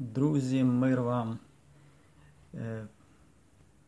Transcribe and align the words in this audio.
Друзі, 0.00 0.64
мир 0.64 1.02
вам. 1.02 1.38
Е, 2.54 2.86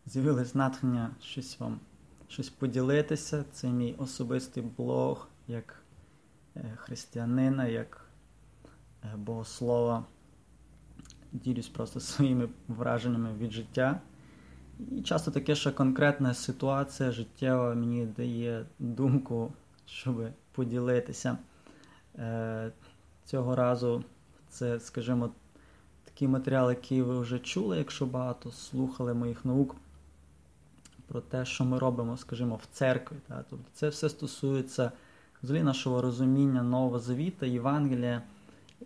з'явилось 0.06 0.54
натхнення 0.54 1.10
щось 1.20 1.60
вам 1.60 1.80
щось 2.28 2.48
поділитися. 2.48 3.44
Це 3.52 3.68
мій 3.68 3.94
особистий 3.98 4.62
блог 4.62 5.28
як 5.48 5.82
е, 6.56 6.72
християнина, 6.76 7.66
як 7.66 8.04
е, 9.04 9.16
богослова. 9.16 10.04
Ділюсь 11.32 11.68
просто 11.68 12.00
своїми 12.00 12.48
враженнями 12.68 13.34
від 13.34 13.50
життя. 13.50 14.00
І 14.92 15.02
часто 15.02 15.30
таке, 15.30 15.54
що 15.54 15.72
конкретна 15.72 16.34
ситуація 16.34 17.10
життєва 17.10 17.74
мені 17.74 18.06
дає 18.06 18.66
думку, 18.78 19.52
щоб 19.86 20.28
поділитися. 20.52 21.38
Цього 23.24 23.56
разу 23.56 24.04
це, 24.48 24.80
скажімо, 24.80 25.30
такий 26.20 26.28
матеріал, 26.28 26.70
який 26.70 27.02
ви 27.02 27.20
вже 27.20 27.38
чули, 27.38 27.78
якщо 27.78 28.06
багато 28.06 28.50
слухали 28.50 29.14
моїх 29.14 29.44
наук 29.44 29.76
про 31.06 31.20
те, 31.20 31.44
що 31.44 31.64
ми 31.64 31.78
робимо, 31.78 32.16
скажімо, 32.16 32.60
в 32.62 32.76
церкві. 32.76 33.16
Та? 33.28 33.44
Тобто 33.50 33.64
це 33.72 33.88
все 33.88 34.08
стосується 34.08 34.92
взагалі 35.42 35.64
нашого 35.64 36.02
розуміння 36.02 36.62
Нового 36.62 36.98
Завіта, 36.98 37.46
Євангелія, 37.46 38.22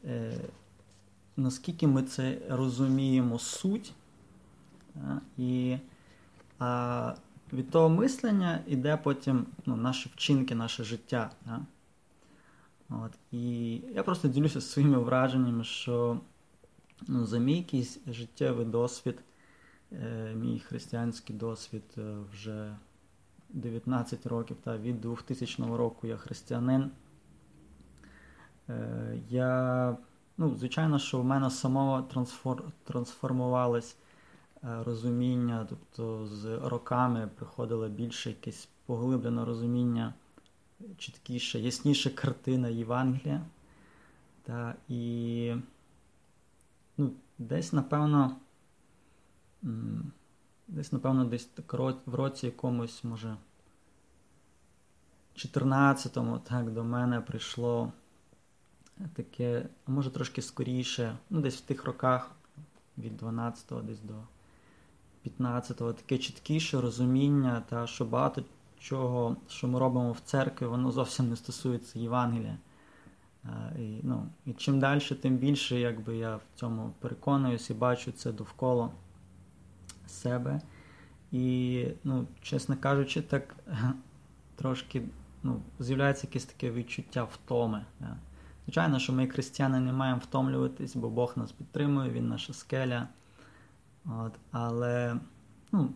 е, 0.04 0.38
наскільки 1.36 1.86
ми 1.86 2.02
це 2.02 2.38
розуміємо 2.48 3.38
суть. 3.38 3.92
Та? 4.94 5.20
І 5.38 5.76
а 6.58 7.14
від 7.52 7.70
того 7.70 7.88
мислення 7.88 8.60
йде 8.66 8.96
потім 8.96 9.46
ну, 9.66 9.76
наші 9.76 10.10
вчинки, 10.14 10.54
наше 10.54 10.84
життя. 10.84 11.30
Та? 11.44 11.60
От, 12.88 13.12
І 13.32 13.74
я 13.94 14.02
просто 14.02 14.28
ділюся 14.28 14.60
своїми 14.60 14.98
враженнями, 14.98 15.64
що 15.64 16.20
ну, 17.08 17.26
за 17.26 17.38
мій 17.38 17.56
якийсь 17.56 17.98
життєвий 18.06 18.66
досвід, 18.66 19.18
е, 19.92 20.34
мій 20.34 20.58
християнський 20.58 21.36
досвід 21.36 21.82
е, 21.98 22.16
вже 22.32 22.76
19 23.48 24.26
років, 24.26 24.56
та 24.64 24.78
від 24.78 25.00
2000 25.00 25.76
року 25.76 26.06
я 26.06 26.16
християнин. 26.16 26.90
Е, 28.68 29.18
я, 29.28 29.96
ну, 30.38 30.54
Звичайно, 30.56 30.98
що 30.98 31.20
в 31.20 31.24
мене 31.24 31.50
трансфор, 32.10 32.64
трансформувалось 32.84 33.96
розуміння, 34.62 35.66
тобто 35.68 36.26
з 36.26 36.58
роками 36.58 37.28
приходило 37.36 37.88
більше 37.88 38.28
якесь 38.28 38.68
поглиблене 38.86 39.44
розуміння, 39.44 40.14
чіткіше, 40.98 41.58
ясніша 41.58 42.10
картина 42.10 42.68
Євангелія. 42.68 43.42
Та, 44.42 44.74
І 44.88 45.54
ну, 46.96 47.12
десь, 47.38 47.72
напевно, 47.72 48.36
десь, 50.68 50.92
напевно, 50.92 51.24
десь 51.24 51.44
так 51.44 51.74
в 52.06 52.14
році 52.14 52.46
якомусь, 52.46 53.04
може, 53.04 53.36
14-му, 55.36 56.38
так, 56.38 56.72
до 56.72 56.84
мене 56.84 57.20
прийшло 57.20 57.92
таке, 59.14 59.68
може 59.86 60.10
трошки 60.10 60.42
скоріше, 60.42 61.18
ну, 61.30 61.40
десь 61.40 61.56
в 61.56 61.60
тих 61.60 61.84
роках, 61.84 62.30
від 62.98 63.22
12-го 63.22 63.82
десь 63.82 64.00
до 64.00 64.14
15-го, 65.26 65.92
таке 65.92 66.18
чіткіше 66.18 66.80
розуміння, 66.80 67.62
та, 67.68 67.86
що 67.86 68.04
багато 68.04 68.44
чого, 68.78 69.36
що 69.48 69.68
ми 69.68 69.78
робимо 69.78 70.12
в 70.12 70.20
церкві, 70.20 70.66
воно 70.66 70.92
зовсім 70.92 71.28
не 71.28 71.36
стосується 71.36 71.98
Євангелія. 71.98 72.58
І 73.78 74.00
ну, 74.02 74.28
і 74.46 74.52
чим 74.52 74.80
далі, 74.80 75.00
тим 75.00 75.36
більше 75.36 75.80
якби 75.80 76.16
я 76.16 76.36
в 76.36 76.42
цьому 76.54 76.92
переконуюсь 77.00 77.70
і 77.70 77.74
бачу 77.74 78.12
це 78.12 78.32
довкола 78.32 78.90
себе. 80.06 80.60
І, 81.32 81.86
ну, 82.04 82.26
чесно 82.42 82.76
кажучи, 82.76 83.22
так 83.22 83.56
трошки 84.56 85.02
ну, 85.42 85.62
з'являється 85.78 86.26
якесь 86.26 86.44
таке 86.44 86.70
відчуття 86.70 87.24
втоми. 87.24 87.84
Да. 88.00 88.16
Звичайно, 88.64 88.98
що 88.98 89.12
ми, 89.12 89.26
християни, 89.26 89.80
не 89.80 89.92
маємо 89.92 90.20
втомлюватись, 90.24 90.96
бо 90.96 91.10
Бог 91.10 91.32
нас 91.36 91.52
підтримує, 91.52 92.10
Він 92.10 92.28
наша 92.28 92.52
скеля. 92.52 93.08
От, 94.04 94.32
Але 94.50 95.16
ну, 95.72 95.92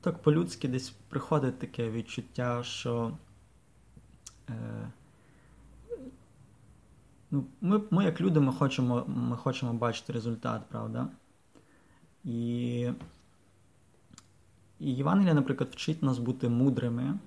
так 0.00 0.22
по-людськи 0.22 0.68
десь 0.68 0.90
приходить 0.90 1.58
таке 1.58 1.90
відчуття, 1.90 2.62
що. 2.62 3.16
Е, 4.50 4.88
Ну, 7.30 7.44
Ми, 7.60 7.80
ми 7.90 8.04
як 8.04 8.20
люди, 8.20 8.40
ми 8.40 8.52
хочемо 8.52 9.04
ми 9.06 9.36
хочемо 9.36 9.72
бачити 9.72 10.12
результат, 10.12 10.62
правда? 10.68 11.08
І 12.24 12.88
і 14.80 14.94
Євангелія, 14.94 15.34
наприклад, 15.34 15.70
вчить 15.72 16.02
нас 16.02 16.18
бути 16.18 16.48
мудрими. 16.48 17.18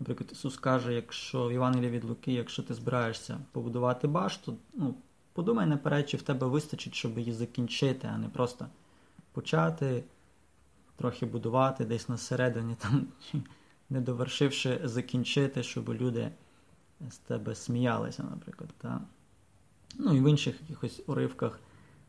Наприклад, 0.00 0.30
Ісус 0.32 0.56
каже, 0.56 0.94
якщо 0.94 1.46
в 1.48 1.52
Євангелії 1.52 1.90
від 1.90 2.04
Луки, 2.04 2.32
якщо 2.32 2.62
ти 2.62 2.74
збираєшся 2.74 3.38
побудувати 3.52 4.08
башту, 4.08 4.56
ну, 4.74 4.94
подумай 5.32 5.66
наперед, 5.66 6.08
чи 6.08 6.16
в 6.16 6.22
тебе 6.22 6.46
вистачить, 6.46 6.94
щоб 6.94 7.18
її 7.18 7.32
закінчити, 7.32 8.08
а 8.14 8.18
не 8.18 8.28
просто 8.28 8.66
почати 9.32 10.04
трохи 10.96 11.26
будувати 11.26 11.84
десь 11.84 12.08
на 12.08 12.18
середині, 12.18 12.76
не 13.90 14.00
довершивши 14.00 14.80
закінчити, 14.84 15.62
щоб 15.62 15.88
люди 15.88 16.30
з 17.10 17.16
тебе 17.16 17.54
сміялися, 17.54 18.22
наприклад. 18.22 18.70
Та? 18.78 19.00
Ну 19.98 20.16
і 20.16 20.20
в 20.20 20.30
інших 20.30 20.60
якихось 20.60 21.02
уривках 21.06 21.60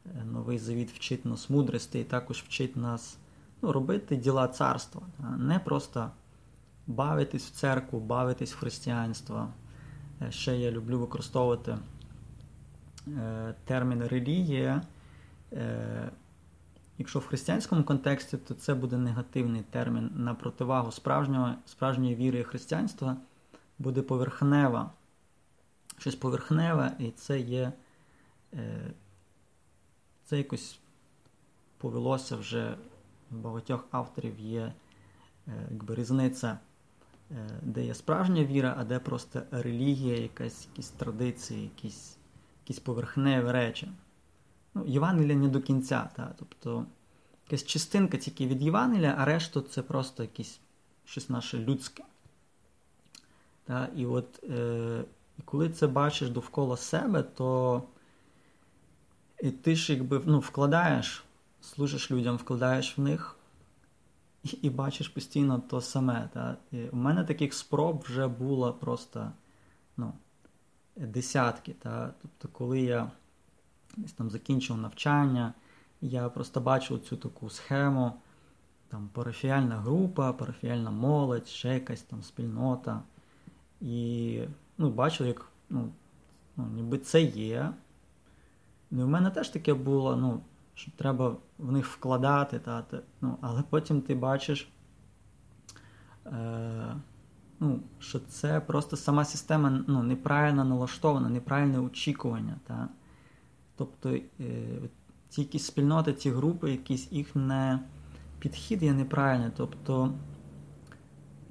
е, 0.06 0.24
новий 0.24 0.58
завіт 0.58 0.92
вчить 0.92 1.26
нас 1.26 1.50
мудрості 1.50 2.00
і 2.00 2.04
також 2.04 2.38
вчить 2.38 2.76
нас 2.76 3.18
ну, 3.62 3.72
робити 3.72 4.16
діла 4.16 4.48
царства, 4.48 5.02
та? 5.18 5.30
не 5.30 5.60
просто 5.60 6.12
бавитись 6.88 7.46
в 7.46 7.52
церкву, 7.52 8.00
бавитись 8.00 8.54
в 8.54 8.58
християнство. 8.58 9.48
Е, 10.22 10.32
ще 10.32 10.58
я 10.58 10.72
люблю 10.72 11.00
використовувати 11.00 11.78
е, 13.08 13.56
термін 13.66 14.04
релігія. 14.04 14.82
Якщо 16.98 17.20
в 17.20 17.26
християнському 17.26 17.84
контексті, 17.84 18.38
то 18.38 18.54
це 18.54 18.74
буде 18.74 18.98
негативний 18.98 19.62
термін 19.62 20.12
на 20.16 20.34
противагу 20.34 20.92
справжнього, 20.92 21.54
справжньої 21.66 22.16
віри 22.16 22.44
християнства 22.44 23.18
буде 23.84 24.02
поверхнева. 24.02 24.92
Щось 25.98 26.16
поверхневе, 26.16 26.96
і 27.00 27.12
це 27.12 27.40
є. 27.40 27.74
Е, 28.54 28.94
це 30.26 30.38
якось 30.38 30.80
повелося 31.78 32.36
вже 32.36 32.78
в 33.32 33.38
багатьох 33.38 33.88
авторів 33.92 34.40
є 34.40 34.74
е, 35.48 35.68
якби 35.72 35.96
різниця, 35.96 36.60
е, 37.32 37.50
де 37.62 37.86
є 37.86 37.94
справжня 37.94 38.44
віра, 38.44 38.76
а 38.78 38.84
де 38.84 39.00
просто 39.00 39.42
релігія, 39.52 40.18
якась, 40.18 40.68
якісь 40.68 40.90
традиції, 40.90 41.64
якісь 41.64 42.18
якісь 42.64 42.80
поверхневі 42.80 43.52
речі. 43.52 43.92
Ну, 44.74 44.86
Євангелія 44.86 45.36
не 45.36 45.48
до 45.48 45.62
кінця. 45.62 46.10
Та, 46.16 46.36
тобто 46.40 46.86
якась 47.46 47.66
частинка 47.66 48.18
тільки 48.18 48.48
від 48.48 48.62
Євангелія, 48.62 49.16
а 49.18 49.26
решту 49.26 49.62
це 49.62 49.82
просто 49.82 50.24
якісь 50.24 50.60
щось 51.06 51.30
наше 51.30 51.58
людське. 51.58 52.04
Та, 53.64 53.90
І 53.96 54.06
от 54.06 54.44
е, 54.44 55.04
коли 55.46 55.70
це 55.70 55.88
бачиш 55.88 56.30
довкола 56.30 56.78
себе, 56.78 57.24
то 57.24 57.84
і 59.42 59.52
ти 59.52 59.76
ж 59.76 59.94
якби 59.94 60.22
ну, 60.26 60.40
вкладаєш, 60.40 61.24
служиш 61.62 62.12
людям, 62.12 62.38
вкладаєш 62.38 62.98
в 62.98 63.02
них 63.02 63.36
і, 64.44 64.50
і 64.62 64.70
бачиш 64.70 65.08
постійно 65.08 65.62
то 65.70 65.82
саме. 65.82 66.30
Та? 66.34 66.58
І 66.72 66.84
У 66.84 66.96
мене 66.96 67.24
таких 67.24 67.54
спроб 67.54 68.04
вже 68.08 68.28
було 68.28 68.74
просто 68.74 69.32
ну, 69.98 70.14
десятки. 70.96 71.74
Та? 71.74 72.14
Тобто, 72.22 72.48
коли 72.58 72.82
я 72.82 73.12
десь 73.98 74.14
там 74.14 74.30
закінчив 74.30 74.78
навчання, 74.78 75.54
я 76.02 76.30
просто 76.30 76.62
бачив 76.62 77.02
цю 77.02 77.18
таку 77.18 77.50
схему, 77.50 78.14
там 78.88 79.10
парафіальна 79.14 79.78
група, 79.78 80.34
парафіальна 80.34 80.92
молодь, 80.92 81.48
ще 81.48 81.74
якась 81.74 82.02
там 82.02 82.24
спільнота. 82.24 83.02
І 83.84 84.40
ну, 84.78 84.90
бачив, 84.90 85.28
як 85.28 85.46
ну, 85.70 85.90
ну, 86.58 86.68
ніби 86.76 86.98
це 86.98 87.22
є. 87.22 87.74
Ну, 88.92 89.06
в 89.06 89.10
мене 89.10 89.30
теж 89.30 89.50
таке 89.50 89.74
було, 89.74 90.16
ну, 90.16 90.42
що 90.74 90.92
треба 90.96 91.36
в 91.58 91.72
них 91.72 91.88
вкладати, 91.88 92.60
та, 92.60 92.84
ну, 93.22 93.38
але 93.42 93.64
потім 93.70 94.02
ти 94.02 94.16
бачиш, 94.16 94.70
е, 96.26 96.96
ну, 97.60 97.80
що 98.00 98.20
це 98.20 98.60
просто 98.60 98.98
сама 98.98 99.26
система 99.26 99.84
ну, 99.88 100.04
неправильно 100.04 100.64
налаштована, 100.64 101.30
неправильне 101.30 101.80
очікування. 101.80 102.56
Та. 102.68 102.90
Тобто 103.76 104.10
е, 104.40 104.80
ці 105.30 105.42
якісь 105.42 105.66
спільноти, 105.66 106.14
ці 106.14 106.32
групи, 106.32 106.72
якийсь 106.72 107.12
їх 107.12 107.36
не 107.36 107.80
підхід 108.40 108.84
є 108.84 108.94
неправильний. 108.94 109.52
Тобто 109.58 110.14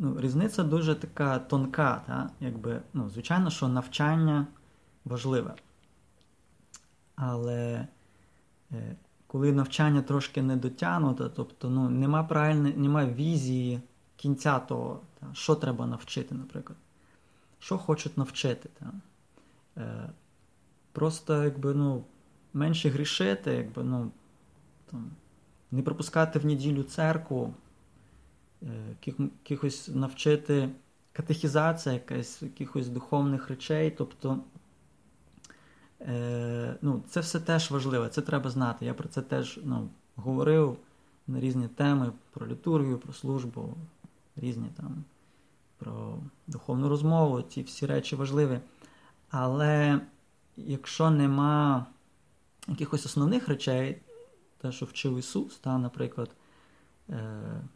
ну, 0.02 0.20
різниця 0.20 0.62
дуже 0.62 0.94
така 0.94 1.38
тонка. 1.38 2.02
Та? 2.06 2.30
Якби, 2.40 2.82
ну, 2.94 3.10
Звичайно, 3.10 3.50
що 3.50 3.68
навчання 3.68 4.46
важливе. 5.04 5.54
Але 7.16 7.86
е, 8.72 8.96
коли 9.26 9.52
навчання 9.52 10.02
трошки 10.02 10.42
не 10.42 10.56
дотягнуто, 10.56 11.28
тобто 11.28 11.70
ну, 11.70 11.90
нема 11.90 12.24
правильної, 12.24 12.74
нема 12.76 13.06
візії 13.06 13.80
кінця 14.16 14.58
того, 14.58 15.00
та, 15.20 15.26
що 15.32 15.54
треба 15.54 15.86
навчити, 15.86 16.34
наприклад. 16.34 16.78
Що 17.58 17.78
хочуть 17.78 18.18
навчити. 18.18 18.68
Та. 18.78 18.92
Е, 19.82 20.10
Просто 20.92 21.44
якби, 21.44 21.74
ну, 21.74 22.04
менше 22.54 22.88
грішити, 22.88 23.52
якби, 23.52 23.84
ну, 23.84 24.10
там, 24.90 25.10
не 25.70 25.82
пропускати 25.82 26.38
в 26.38 26.46
неділю 26.46 26.82
церкву, 26.82 27.54
якихось 29.06 29.88
навчити 29.88 30.68
катехізація 31.12 31.94
якась, 31.94 32.42
якихось 32.42 32.88
духовних 32.88 33.48
речей. 33.48 33.90
Тобто 33.90 34.38
е, 36.00 36.76
ну, 36.82 37.02
це 37.08 37.20
все 37.20 37.40
теж 37.40 37.70
важливо, 37.70 38.08
це 38.08 38.22
треба 38.22 38.50
знати. 38.50 38.86
Я 38.86 38.94
про 38.94 39.08
це 39.08 39.22
теж 39.22 39.60
ну, 39.64 39.88
говорив 40.16 40.76
на 41.26 41.40
різні 41.40 41.68
теми 41.68 42.12
про 42.30 42.46
літургію, 42.46 42.98
про 42.98 43.12
службу, 43.12 43.74
різні 44.36 44.68
там, 44.76 45.04
про 45.78 46.18
духовну 46.46 46.88
розмову, 46.88 47.42
ці 47.42 47.62
всі 47.62 47.86
речі 47.86 48.16
важливі. 48.16 48.60
Але 49.30 50.00
якщо 50.56 51.10
нема 51.10 51.86
якихось 52.68 53.06
основних 53.06 53.48
речей, 53.48 54.02
те, 54.58 54.72
що 54.72 54.86
вчив 54.86 55.18
Ісус, 55.18 55.58
та, 55.58 55.78
наприклад, 55.78 56.30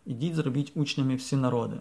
ідіть, 0.07 0.35
зробіть 0.35 0.73
учнями 0.75 1.17
всі 1.17 1.37
народи. 1.37 1.81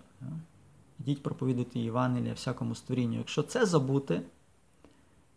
Ідіть 1.00 1.24
проповідати 1.24 1.80
Євангелія 1.80 2.34
всякому 2.34 2.76
створінню. 2.76 3.18
Якщо 3.18 3.44
це 3.44 3.66
забути, 3.66 4.22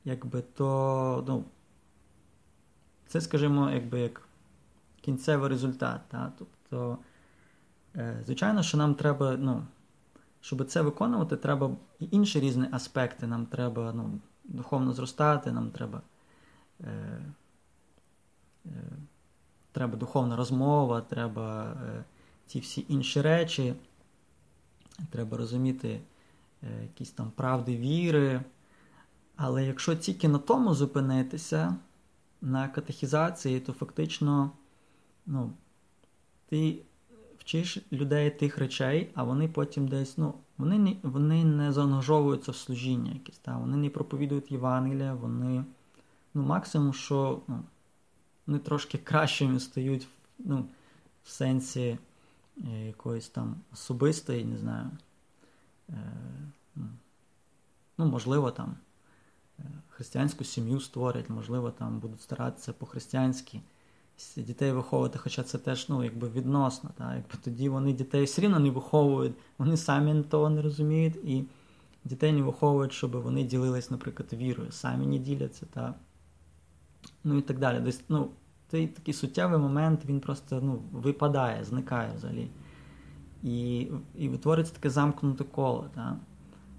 якби 0.04 0.42
то, 0.42 1.24
ну, 1.28 1.44
це, 3.06 3.20
скажімо, 3.20 3.70
якби 3.70 4.00
як 4.00 4.28
кінцевий 5.00 5.48
результат. 5.48 6.00
Та? 6.08 6.32
Тобто, 6.38 6.98
е, 7.96 8.22
звичайно, 8.26 8.62
що 8.62 8.78
нам 8.78 8.94
треба, 8.94 9.36
ну, 9.36 9.66
щоб 10.40 10.66
це 10.66 10.82
виконувати, 10.82 11.36
треба 11.36 11.70
і 12.00 12.08
інші 12.10 12.40
різні 12.40 12.66
аспекти. 12.72 13.26
Нам 13.26 13.46
треба 13.46 13.92
ну, 13.92 14.20
духовно 14.44 14.92
зростати, 14.92 15.52
нам 15.52 15.70
треба. 15.70 16.02
Е, 16.80 17.20
е, 18.66 18.70
Треба 19.72 19.96
духовна 19.96 20.36
розмова, 20.36 21.00
треба 21.00 21.64
е, 21.64 22.04
ці 22.46 22.60
всі 22.60 22.84
інші 22.88 23.20
речі. 23.20 23.74
Треба 25.10 25.36
розуміти 25.36 26.00
е, 26.62 26.82
якісь 26.82 27.10
там 27.10 27.30
правди 27.30 27.76
віри. 27.76 28.40
Але 29.36 29.64
якщо 29.66 29.96
тільки 29.96 30.28
на 30.28 30.38
тому 30.38 30.74
зупинитися, 30.74 31.76
на 32.40 32.68
катехізації, 32.68 33.60
то 33.60 33.72
фактично 33.72 34.50
ну, 35.26 35.52
ти 36.48 36.78
вчиш 37.38 37.78
людей 37.92 38.30
тих 38.30 38.58
речей, 38.58 39.10
а 39.14 39.22
вони 39.22 39.48
потім 39.48 39.88
десь, 39.88 40.18
ну, 40.18 40.34
вони 40.58 40.78
не 40.78 40.96
вони 41.02 41.44
не 41.44 41.72
заангажовуються 41.72 42.52
в 42.52 42.56
служіння 42.56 43.12
якесь, 43.12 43.38
та, 43.38 43.58
вони 43.58 43.76
не 43.76 43.90
проповідують 43.90 44.52
Євангелія, 44.52 45.14
вони 45.14 45.64
ну, 46.34 46.42
максимум, 46.42 46.92
що 46.92 47.40
ну, 47.48 47.62
вони 48.48 48.58
трошки 48.58 48.98
кращими 48.98 49.60
стають 49.60 50.08
ну, 50.38 50.64
в 51.24 51.30
сенсі 51.30 51.98
е, 52.64 52.86
якоїсь 52.86 53.28
там 53.28 53.56
особистої, 53.72 54.44
не 54.44 54.58
знаю. 54.58 54.90
Е, 55.88 55.94
ну, 57.98 58.06
можливо, 58.06 58.50
там 58.50 58.76
е, 59.58 59.62
християнську 59.88 60.44
сім'ю 60.44 60.80
створять, 60.80 61.30
можливо, 61.30 61.70
там 61.70 61.98
будуть 61.98 62.22
старатися 62.22 62.72
по-християнськи 62.72 63.60
дітей 64.36 64.72
виховувати, 64.72 65.18
хоча 65.18 65.42
це 65.42 65.58
теж 65.58 65.88
ну, 65.88 66.04
якби 66.04 66.28
відносно. 66.28 66.90
Так? 66.98 67.14
Якби 67.16 67.34
Тоді 67.44 67.68
вони 67.68 67.92
дітей 67.92 68.24
все 68.24 68.42
рівно 68.42 68.58
не 68.58 68.70
виховують, 68.70 69.34
вони 69.58 69.76
самі 69.76 70.22
того 70.22 70.50
не 70.50 70.62
розуміють, 70.62 71.16
і 71.16 71.44
дітей 72.04 72.32
не 72.32 72.42
виховують, 72.42 72.92
щоб 72.92 73.10
вони 73.10 73.44
ділились, 73.44 73.90
наприклад, 73.90 74.32
вірою, 74.32 74.72
самі 74.72 75.06
не 75.06 75.18
діляться. 75.18 75.66
Так? 75.74 75.94
Ну 77.24 77.38
і 77.38 77.42
так 77.42 77.58
далі. 77.58 77.80
Десь, 77.80 78.04
ну, 78.08 78.30
Цей 78.70 78.86
такий 78.86 79.14
суттєвий 79.14 79.58
момент 79.58 80.00
він 80.04 80.20
просто 80.20 80.60
ну, 80.62 80.82
випадає, 80.92 81.64
зникає 81.64 82.12
взагалі. 82.16 82.50
І 83.42 83.88
і 84.14 84.28
утворюється 84.28 84.74
таке 84.74 84.90
замкнуте 84.90 85.44
коло. 85.44 85.86
Так? 85.94 86.16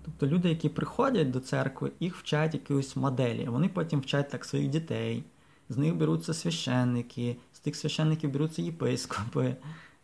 Тобто 0.06 0.28
люди, 0.28 0.50
які 0.50 0.70
приходять 0.70 1.32
до 1.32 1.40
церкви, 1.40 1.92
їх 2.00 2.16
вчать 2.16 2.54
якоїсь 2.54 2.96
моделі. 2.96 3.48
Вони 3.50 3.70
потім 3.70 4.00
вчать 4.00 4.30
так 4.30 4.46
своїх 4.46 4.68
дітей, 4.68 5.24
з 5.70 5.78
них 5.78 5.96
беруться 5.96 6.34
священники, 6.34 7.38
з 7.54 7.60
тих 7.60 7.76
священників 7.76 8.32
беруться 8.32 8.62
єпископи, 8.62 9.56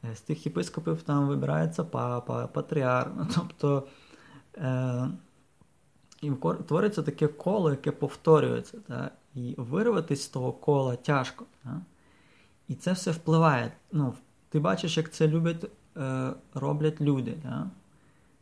е, 0.04 0.16
з 0.16 0.21
тих 0.21 0.45
єпископів 0.45 1.01
там 1.01 1.28
вибирається 1.28 1.83
папа, 1.83 2.48
патріарх. 2.48 3.12
Ну, 3.18 3.28
тобто 3.36 3.88
е, 4.57 5.07
і 6.21 6.31
твориться 6.68 7.04
таке 7.04 7.28
коло, 7.28 7.69
яке 7.69 7.92
повторюється. 7.92 8.78
Так? 8.88 9.12
І 9.35 9.55
вирватися 9.57 10.23
з 10.23 10.27
того 10.27 10.51
кола 10.51 10.95
тяжко. 10.95 11.45
Так? 11.63 11.77
І 12.67 12.75
це 12.75 12.91
все 12.91 13.11
впливає. 13.11 13.71
Ну, 13.91 14.13
Ти 14.49 14.59
бачиш, 14.59 14.97
як 14.97 15.13
це 15.13 15.27
люблять, 15.27 15.65
е, 15.97 16.33
роблять 16.53 17.01
люди. 17.01 17.37
Так? 17.43 17.67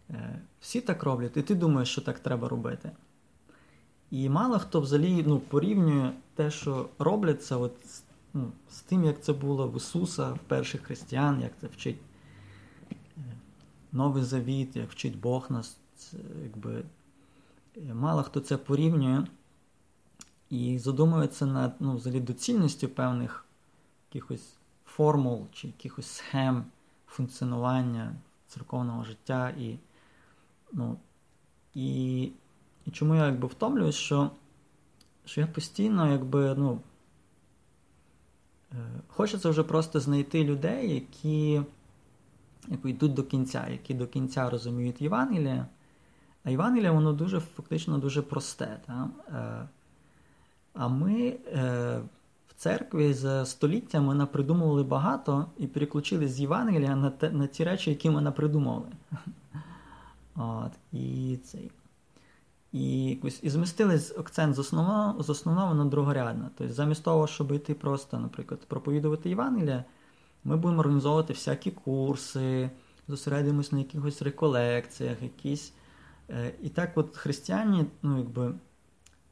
Е, 0.09 0.41
всі 0.59 0.81
так 0.81 1.03
роблять, 1.03 1.37
і 1.37 1.41
ти 1.41 1.55
думаєш, 1.55 1.89
що 1.89 2.01
так 2.01 2.19
треба 2.19 2.49
робити. 2.49 2.91
І 4.11 4.29
мало 4.29 4.59
хто 4.59 4.81
взагалі 4.81 5.23
ну, 5.27 5.39
порівнює 5.39 6.11
те, 6.35 6.51
що 6.51 6.89
робляться 6.99 7.57
от, 7.57 7.73
ну, 8.33 8.51
з 8.69 8.81
тим, 8.81 9.03
як 9.03 9.21
це 9.21 9.33
було 9.33 9.67
в 9.67 9.77
Ісуса, 9.77 10.31
в 10.33 10.39
перших 10.39 10.81
християн, 10.81 11.41
як 11.41 11.51
це 11.61 11.67
вчить 11.67 11.99
е, 12.91 13.21
Новий 13.91 14.23
Завіт, 14.23 14.75
як 14.75 14.91
вчить 14.91 15.19
Бог 15.19 15.51
нас. 15.51 15.77
Це, 15.95 16.17
якби, 16.43 16.83
е, 17.77 17.93
Мало 17.93 18.23
хто 18.23 18.39
це 18.39 18.57
порівнює 18.57 19.23
і 20.53 20.79
задумується 20.79 21.45
над 21.45 21.75
ну, 21.79 21.95
взагалі 21.95 22.19
доцільністю 22.19 22.89
певних 22.89 23.45
якихось 24.13 24.53
формул 24.85 25.47
чи 25.53 25.67
якихось 25.67 26.07
схем 26.07 26.65
функціонування 27.07 28.15
церковного 28.47 29.03
життя. 29.03 29.50
І 29.50 29.77
ну, 30.71 30.97
і, 31.73 32.21
і 32.85 32.91
чому 32.91 33.15
я 33.15 33.25
якби 33.25 33.47
втомлююсь, 33.47 33.95
що 33.95 34.31
що 35.25 35.41
я 35.41 35.47
постійно 35.47 36.11
якби, 36.11 36.55
ну, 36.55 36.79
е, 38.71 38.75
хочеться 39.07 39.50
вже 39.50 39.63
просто 39.63 40.00
знайти 40.00 40.43
людей, 40.43 40.93
які 40.93 41.62
якби, 42.67 42.89
йдуть 42.89 43.13
до 43.13 43.24
кінця, 43.24 43.67
які 43.67 43.93
до 43.93 44.07
кінця 44.07 44.50
розуміють 44.50 45.01
Євангелія. 45.01 45.67
А 46.43 46.50
Євангелія, 46.50 46.91
воно 46.91 47.13
дуже 47.13 47.39
фактично 47.39 47.98
дуже 47.98 48.22
просте. 48.22 48.79
Та? 48.86 49.10
Е, 49.29 49.67
а 50.74 50.88
ми 50.88 51.36
е, 51.53 52.01
в 52.48 52.53
церкві 52.56 53.13
за 53.13 53.46
століття 53.46 54.01
ми 54.01 54.15
напридумували 54.15 54.84
багато 54.84 55.46
і 55.58 55.68
переключили 55.68 56.27
з 56.27 56.39
Євангелія 56.39 56.96
на 56.96 57.10
те, 57.10 57.30
на 57.30 57.48
ті 57.48 57.63
речі, 57.63 57.89
які 57.89 58.10
ми 58.10 58.22
напридумували. 58.22 58.88
От, 60.36 60.72
І 60.92 61.38
цей. 61.44 61.72
І 62.72 63.12
і 63.42 63.50
змістили 63.50 64.01
акцент 64.18 64.56
з 64.56 64.60
основного 64.60 65.24
з 65.24 65.30
основного 65.30 65.74
на 65.74 65.86
другорядно. 65.86 66.50
Тобто, 66.58 66.74
замість 66.74 67.03
того, 67.03 67.27
щоб 67.27 67.51
йти 67.51 67.74
просто, 67.74 68.20
наприклад, 68.20 68.60
проповідувати 68.68 69.30
Євангелія, 69.30 69.84
ми 70.44 70.58
будемо 70.58 70.80
організовувати 70.80 71.34
всякі 71.34 71.72
курси, 71.72 72.70
зосередимось 73.08 73.72
на 73.72 73.77
якихось 73.77 74.22
реколекціях, 74.22 75.22
якісь. 75.22 75.74
Е, 76.30 76.53
і 76.62 76.70
так 76.70 76.92
от 76.96 77.18
християні, 77.18 77.86
ну, 78.01 78.18
якби 78.18 78.53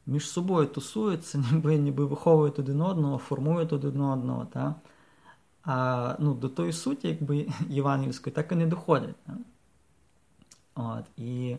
між 0.06 0.30
собою 0.30 0.66
тусуються, 0.66 1.44
ніби 1.52 1.78
ніби 1.78 2.04
виховують 2.04 2.58
один 2.58 2.80
одного, 2.80 3.18
формують 3.18 3.72
один 3.72 4.00
одного. 4.00 4.44
Та? 4.44 4.74
А 5.62 6.16
ну, 6.18 6.34
до 6.34 6.48
тої 6.48 6.72
суті, 6.72 7.08
якби 7.08 7.48
євангельської, 7.68 8.34
так 8.34 8.52
і 8.52 8.54
не 8.54 8.66
доходять. 8.66 9.16
Та? 9.26 9.36
От, 10.74 11.04
І 11.16 11.56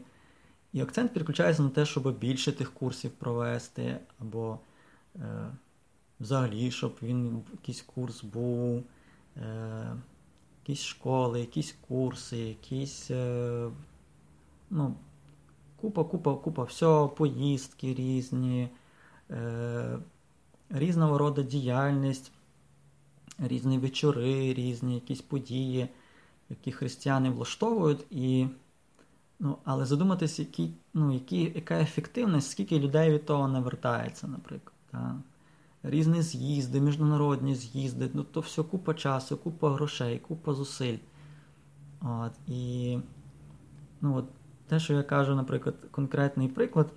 і 0.74 0.82
акцент 0.82 1.14
переключається 1.14 1.64
на 1.64 1.70
те, 1.70 1.86
щоб 1.86 2.18
більше 2.20 2.52
тих 2.52 2.74
курсів 2.74 3.12
провести, 3.12 4.00
або 4.20 4.60
е, 5.16 5.50
взагалі, 6.20 6.72
щоб 6.72 6.98
він 7.02 7.44
якийсь 7.52 7.82
курс 7.82 8.24
був, 8.24 8.84
е, 9.38 9.96
якісь 10.62 10.84
школи, 10.84 11.40
якісь 11.40 11.76
курси, 11.88 12.38
якісь. 12.38 13.12
Е, 13.12 13.70
ну, 14.70 14.96
Купа, 15.84 16.04
купа, 16.04 16.36
купа 16.36 16.64
всього, 16.64 17.10
поїздки 17.10 17.94
різні, 17.94 18.70
е, 19.32 19.98
різного 20.70 21.18
роду 21.18 21.44
діяльність, 21.44 22.32
різні 23.40 23.78
вечори, 23.78 24.54
різні 24.54 24.96
якісь 24.96 25.22
події, 25.22 25.88
які 26.50 26.72
християни 26.72 27.30
влаштовують. 27.30 28.06
І, 28.12 28.48
ну, 29.40 29.58
Але 29.64 29.86
задуматись, 29.86 30.40
які, 30.40 30.72
ну, 30.94 31.14
які, 31.14 31.42
яка 31.56 31.80
ефективність, 31.80 32.52
скільки 32.52 32.80
людей 32.80 33.14
від 33.14 33.26
того 33.26 33.48
не 33.48 33.60
вертається, 33.60 34.28
наприклад. 34.28 34.76
Та? 34.92 35.22
різні 35.84 36.22
з'їзди, 36.22 36.82
міжнародні 36.82 37.56
з'їзди, 37.56 38.10
ну 38.14 38.24
то 38.24 38.40
все 38.40 38.64
купа 38.64 38.94
часу, 38.94 39.38
купа 39.38 39.74
грошей, 39.74 40.20
купа 40.20 40.54
зусиль. 40.54 40.98
От, 42.02 42.32
І 42.48 42.98
ну, 44.02 44.16
от, 44.16 44.26
те, 44.68 44.80
що 44.80 44.94
я 44.94 45.04
кажу, 45.04 45.36
наприклад, 45.36 45.76
конкретний 45.92 46.48
приклад, 46.48 46.94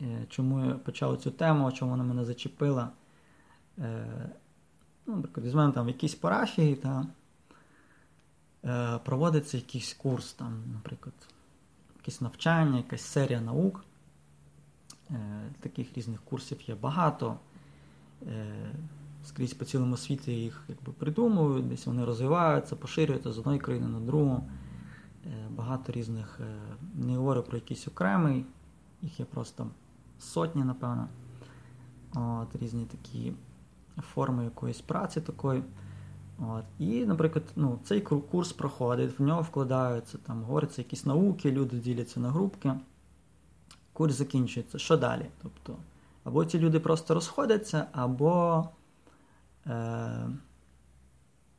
е, 0.00 0.26
чому 0.28 0.66
я 0.66 0.74
почав 0.74 1.16
цю 1.16 1.30
тему, 1.30 1.72
чому 1.72 1.90
вона 1.90 2.04
мене 2.04 2.24
зачепила. 2.24 2.90
Е, 3.78 4.30
ну, 5.06 5.16
Наприклад, 5.16 5.46
візьмемо 5.46 5.72
там 5.72 5.84
в 5.86 5.88
якійсь 5.88 6.14
парафії, 6.14 6.74
та, 6.74 7.06
е, 8.64 8.98
проводиться 9.04 9.56
якийсь 9.56 9.94
курс, 9.94 10.32
там, 10.32 10.62
наприклад, 10.72 11.14
якесь 11.96 12.20
навчання, 12.20 12.76
якась 12.76 13.02
серія 13.02 13.40
наук. 13.40 13.84
Таких 15.60 15.96
різних 15.96 16.22
курсів 16.22 16.60
є 16.68 16.74
багато. 16.74 17.38
Скрізь 19.24 19.54
по 19.54 19.64
цілому 19.64 19.96
світі 19.96 20.32
їх 20.32 20.64
якби 20.68 20.92
придумують, 20.92 21.68
десь 21.68 21.86
вони 21.86 22.04
розвиваються, 22.04 22.76
поширюються 22.76 23.32
з 23.32 23.38
одної 23.38 23.58
країни 23.58 23.88
на 23.88 24.00
другу. 24.00 24.48
Е, 25.26 25.48
багато 25.50 25.92
різних, 25.92 26.40
е, 26.40 26.56
не 26.94 27.16
говорю 27.16 27.42
про 27.42 27.56
якийсь 27.56 27.88
окремий, 27.88 28.46
їх 29.02 29.20
є 29.20 29.26
просто 29.26 29.66
сотні, 30.18 30.64
напевно. 30.64 31.08
От, 32.14 32.56
Різні 32.56 32.84
такі 32.84 33.32
форми 34.14 34.44
якоїсь 34.44 34.80
праці 34.80 35.20
такої. 35.20 35.62
От. 36.38 36.64
І, 36.78 37.06
наприклад, 37.06 37.44
ну, 37.56 37.78
цей 37.84 38.00
курс 38.00 38.52
проходить, 38.52 39.18
в 39.18 39.22
нього 39.22 39.42
вкладаються, 39.42 40.18
там, 40.18 40.42
говоряться 40.42 40.80
якісь 40.82 41.06
науки, 41.06 41.52
люди 41.52 41.76
діляться 41.76 42.20
на 42.20 42.30
групки. 42.30 42.72
Курс 43.92 44.14
закінчується. 44.14 44.78
Що 44.78 44.96
далі? 44.96 45.26
Тобто, 45.42 45.76
Або 46.24 46.44
ці 46.44 46.58
люди 46.58 46.80
просто 46.80 47.14
розходяться, 47.14 47.86
або, 47.92 48.68
е, 49.66 50.28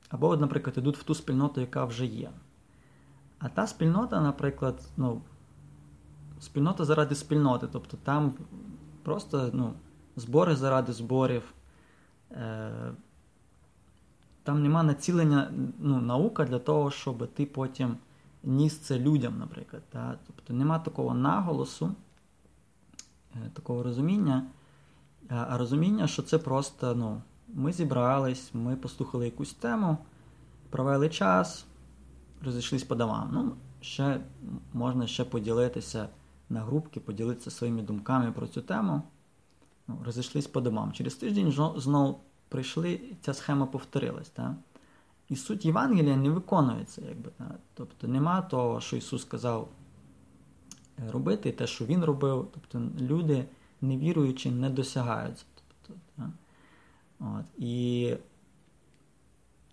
або, 0.09 0.37
наприклад, 0.37 0.77
йдуть 0.77 0.97
в 0.97 1.03
ту 1.03 1.15
спільноту, 1.15 1.61
яка 1.61 1.85
вже 1.85 2.05
є. 2.05 2.31
А 3.43 3.49
та 3.49 3.67
спільнота, 3.67 4.21
наприклад, 4.21 4.81
ну, 4.97 5.21
спільнота 6.39 6.85
заради 6.85 7.15
спільноти. 7.15 7.67
Тобто 7.71 7.97
там 8.03 8.33
просто 9.03 9.49
ну, 9.53 9.73
збори 10.15 10.55
заради 10.55 10.93
зборів. 10.93 11.53
Е, 12.31 12.91
Там 14.43 14.63
нема 14.63 14.83
націлення 14.83 15.51
ну, 15.79 16.01
наука 16.01 16.45
для 16.45 16.59
того, 16.59 16.91
щоб 16.91 17.27
ти 17.33 17.45
потім 17.45 17.97
ніс 18.43 18.77
це 18.77 18.99
людям, 18.99 19.39
наприклад. 19.39 19.83
Та? 19.89 20.15
Тобто 20.27 20.53
нема 20.53 20.79
такого 20.79 21.13
наголосу, 21.13 21.95
е, 23.35 23.49
такого 23.53 23.83
розуміння, 23.83 24.45
а 25.29 25.57
розуміння, 25.57 26.07
що 26.07 26.21
це 26.21 26.37
просто 26.37 26.95
ну, 26.95 27.21
ми 27.53 27.73
зібрались, 27.73 28.53
ми 28.53 28.75
послухали 28.75 29.25
якусь 29.25 29.53
тему, 29.53 29.97
провели 30.69 31.09
час 31.09 31.65
розійшлись 32.45 32.83
по 32.83 32.95
домам. 32.95 33.29
Ну, 33.33 33.55
ще 33.81 34.21
можна 34.73 35.07
ще 35.07 35.23
поділитися 35.23 36.09
на 36.49 36.61
групки, 36.61 36.99
поділитися 36.99 37.51
своїми 37.51 37.81
думками 37.81 38.31
про 38.31 38.47
цю 38.47 38.61
тему. 38.61 39.01
Ну, 39.87 39.97
Розійшлись 40.05 40.47
по 40.47 40.61
домам. 40.61 40.91
Через 40.91 41.15
тиждень 41.15 41.51
знову 41.77 42.19
прийшли, 42.49 43.01
ця 43.21 43.33
схема 43.33 43.65
повторилась. 43.65 44.29
Так? 44.29 44.53
І 45.29 45.35
суть 45.35 45.65
Євангелія 45.65 46.15
не 46.15 46.29
виконується. 46.29 47.01
Якби, 47.09 47.31
так? 47.37 47.59
Тобто 47.73 48.07
нема 48.07 48.41
того, 48.41 48.81
що 48.81 48.97
Ісус 48.97 49.21
сказав 49.21 49.69
е, 50.99 51.11
робити, 51.11 51.51
те, 51.51 51.67
що 51.67 51.85
Він 51.85 52.03
робив. 52.03 52.47
Тобто 52.53 52.81
люди, 53.01 53.45
невіруючи, 53.81 54.51
не 54.51 54.69
досягаються. 54.69 55.45
Тобто, 55.55 56.01
так? 56.17 56.29
От. 57.19 57.45
І 57.63 58.13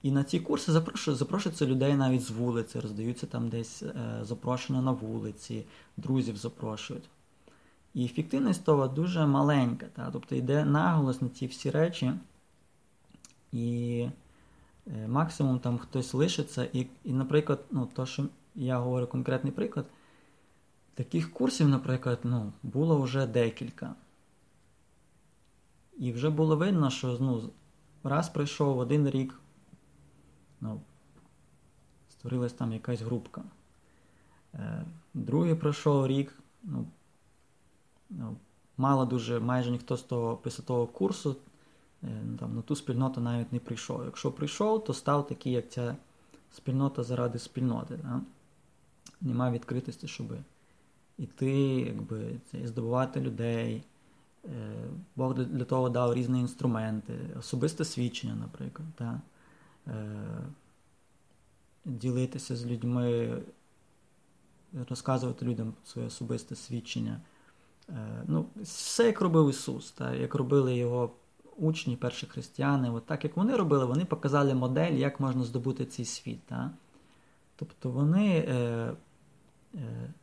і 0.03 0.11
на 0.11 0.25
ці 0.25 0.41
курси 0.41 0.73
запрошуються 1.07 1.67
людей 1.67 1.95
навіть 1.95 2.23
з 2.23 2.31
вулиці, 2.31 2.81
роздаються 2.81 3.27
там 3.27 3.49
десь 3.49 3.83
е, 3.83 3.95
запрошення 4.23 4.83
на 4.83 4.93
вулиці, 4.93 5.65
друзів 5.97 6.37
запрошують. 6.37 7.09
І 7.95 8.05
ефективність 8.05 8.65
того 8.65 8.89
дуже 8.89 9.27
маленька. 9.27 9.87
Та? 9.97 10.11
Тобто 10.11 10.35
йде 10.35 10.65
наголос 10.65 11.23
на 11.23 11.29
ці 11.29 11.47
всі 11.47 11.71
речі, 11.71 12.13
і 13.53 14.07
е, 14.87 15.09
максимум 15.09 15.59
там 15.59 15.79
хтось 15.79 16.15
лишиться. 16.15 16.69
І, 16.73 16.87
і 17.05 17.13
наприклад, 17.13 17.65
ну, 17.71 17.89
то, 17.95 18.07
що 18.07 18.25
я 18.55 18.79
говорю 18.79 19.07
конкретний 19.07 19.53
приклад, 19.53 19.87
таких 20.95 21.33
курсів, 21.33 21.69
наприклад, 21.69 22.19
ну, 22.25 22.53
було 22.63 23.03
вже 23.03 23.27
декілька. 23.27 23.95
І 25.99 26.13
вже 26.13 26.31
було 26.31 26.57
видно, 26.57 26.91
що 26.91 27.17
ну, 27.21 27.51
раз 28.05 28.29
пройшов 28.29 28.79
один 28.79 29.11
рік 29.11 29.41
ну, 30.61 30.81
створилась 32.11 32.53
там 32.53 32.73
якась 32.73 33.01
групка. 33.01 33.43
Е, 34.55 34.85
Другий 35.15 35.55
пройшов 35.55 36.07
рік, 36.07 36.39
ну, 36.63 36.87
ну, 38.11 38.37
мало 38.77 39.07
дуже, 39.07 39.41
майже 39.41 39.71
ніхто 39.71 39.97
з 39.97 40.03
того 40.03 40.37
після 40.37 40.65
того 40.65 40.87
курсу 40.87 41.37
е, 42.03 42.07
там, 42.39 42.57
на 42.57 42.63
ту 42.63 42.77
спільноту 42.77 43.21
навіть 43.21 43.53
не 43.53 43.59
прийшов. 43.59 44.05
Якщо 44.05 44.33
прийшов, 44.33 44.85
то 44.85 44.95
став 44.95 45.27
такий, 45.27 45.53
як 45.53 45.71
ця 45.71 45.97
спільнота 46.53 47.03
заради 47.03 47.39
спільноти. 47.39 47.97
Да? 48.03 48.21
Нема 49.21 49.51
відкритості, 49.51 50.09
щоб 50.09 50.33
іти, 51.19 51.57
якби, 51.81 52.41
це, 52.51 52.67
здобувати 52.67 53.21
людей. 53.21 53.85
Е, 54.45 54.75
Бог 55.17 55.35
для 55.35 55.65
того 55.65 55.89
дав 55.89 56.15
різні 56.15 56.41
інструменти, 56.41 57.15
особисте 57.39 57.85
свідчення, 57.85 58.35
наприклад. 58.35 58.89
Да? 58.99 59.21
Е, 59.87 59.93
ділитися 61.85 62.57
з 62.57 62.67
людьми, 62.67 63.39
розказувати 64.89 65.47
людям 65.47 65.75
своє 65.85 66.07
особисте 66.07 66.57
свідчення. 66.57 67.21
Е, 67.89 68.25
ну, 68.27 68.47
Все, 68.57 69.07
як 69.07 69.21
робив 69.21 69.51
Ісус, 69.51 69.91
так, 69.91 70.17
як 70.17 70.35
робили 70.35 70.77
його 70.77 71.11
учні, 71.57 71.97
перші 71.97 72.27
християни. 72.27 72.91
От 72.91 73.07
так 73.07 73.25
як 73.25 73.37
вони 73.37 73.57
робили, 73.57 73.85
вони 73.85 74.05
показали 74.05 74.55
модель, 74.55 74.93
як 74.93 75.21
можна 75.21 75.45
здобути 75.45 75.85
цей 75.85 76.05
світ. 76.05 76.43
Так. 76.47 76.71
Тобто 77.57 77.91
вони 77.91 78.47
е, 78.49 78.55
е, 79.75 80.15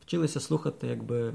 вчилися 0.00 0.40
слухати, 0.40 0.86
якби 0.86 1.34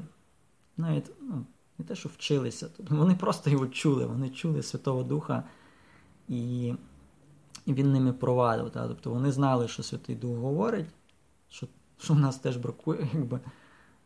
навіть 0.78 1.12
ну, 1.22 1.46
не 1.78 1.86
те, 1.86 1.96
що 1.96 2.10
вчилися, 2.10 2.70
тобто 2.78 2.96
вони 2.96 3.16
просто 3.16 3.50
його 3.50 3.68
чули, 3.68 4.06
вони 4.06 4.30
чули 4.30 4.64
Святого 4.64 5.04
Духа. 5.04 5.44
І 6.28 6.74
він 7.74 7.92
ними 7.92 8.14
провадив. 8.14 8.70
Та? 8.70 8.88
Тобто 8.88 9.10
вони 9.10 9.32
знали, 9.32 9.68
що 9.68 9.84
Святий 9.84 10.16
Дух 10.16 10.38
говорить, 10.38 10.88
що 11.50 11.68
що 12.00 12.14
в 12.14 12.20
нас 12.20 12.38
теж 12.38 12.58
бракує. 12.58 13.08
якби. 13.14 13.40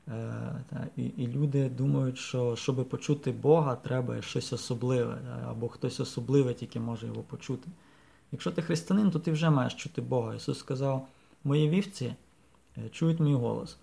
Е, 0.07 0.63
та? 0.69 0.87
І 0.97 1.03
і 1.03 1.27
люди 1.27 1.69
думають, 1.69 2.17
що 2.17 2.55
щоб 2.55 2.89
почути 2.89 3.31
Бога, 3.31 3.75
треба 3.75 4.21
щось 4.21 4.53
особливе, 4.53 5.15
та? 5.15 5.49
або 5.49 5.67
хтось 5.67 5.99
особливе 5.99 6.53
тільки 6.53 6.79
може 6.79 7.07
його 7.07 7.21
почути. 7.21 7.69
Якщо 8.31 8.51
ти 8.51 8.61
християнин, 8.61 9.11
то 9.11 9.19
ти 9.19 9.31
вже 9.31 9.49
маєш 9.49 9.73
чути 9.73 10.01
Бога. 10.01 10.35
Ісус 10.35 10.59
сказав, 10.59 11.07
мої 11.43 11.69
вівці 11.69 12.15
е, 12.77 12.89
чують 12.89 13.19
мій 13.19 13.35
голос. 13.35 13.77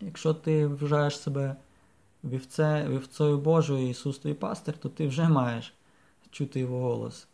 Якщо 0.00 0.34
ти 0.34 0.66
вважаєш 0.66 1.18
себе 1.18 1.56
вівце, 2.24 2.88
вівцею 2.88 3.38
Божою, 3.38 3.88
Ісус 3.88 4.18
твій 4.18 4.34
пастир, 4.34 4.78
то 4.78 4.88
ти 4.88 5.08
вже 5.08 5.28
маєш 5.28 5.74
чути 6.30 6.60
Його 6.60 6.80
голос. 6.80 7.26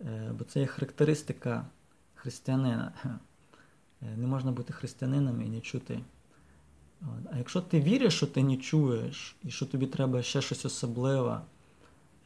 Е, 0.00 0.30
бо 0.38 0.44
це 0.44 0.60
є 0.60 0.66
характеристика 0.66 1.66
християнина. 2.14 2.92
Е, 4.02 4.16
не 4.16 4.26
можна 4.26 4.52
бути 4.52 4.72
християнином 4.72 5.42
і 5.42 5.48
не 5.48 5.60
чути. 5.60 6.00
А 7.32 7.38
якщо 7.38 7.60
ти 7.60 7.80
віриш, 7.80 8.14
що 8.16 8.26
ти 8.26 8.42
не 8.42 8.56
чуєш, 8.56 9.36
і 9.44 9.50
що 9.50 9.66
тобі 9.66 9.86
треба 9.86 10.22
ще 10.22 10.42
щось 10.42 10.64
особливе, 10.64 11.40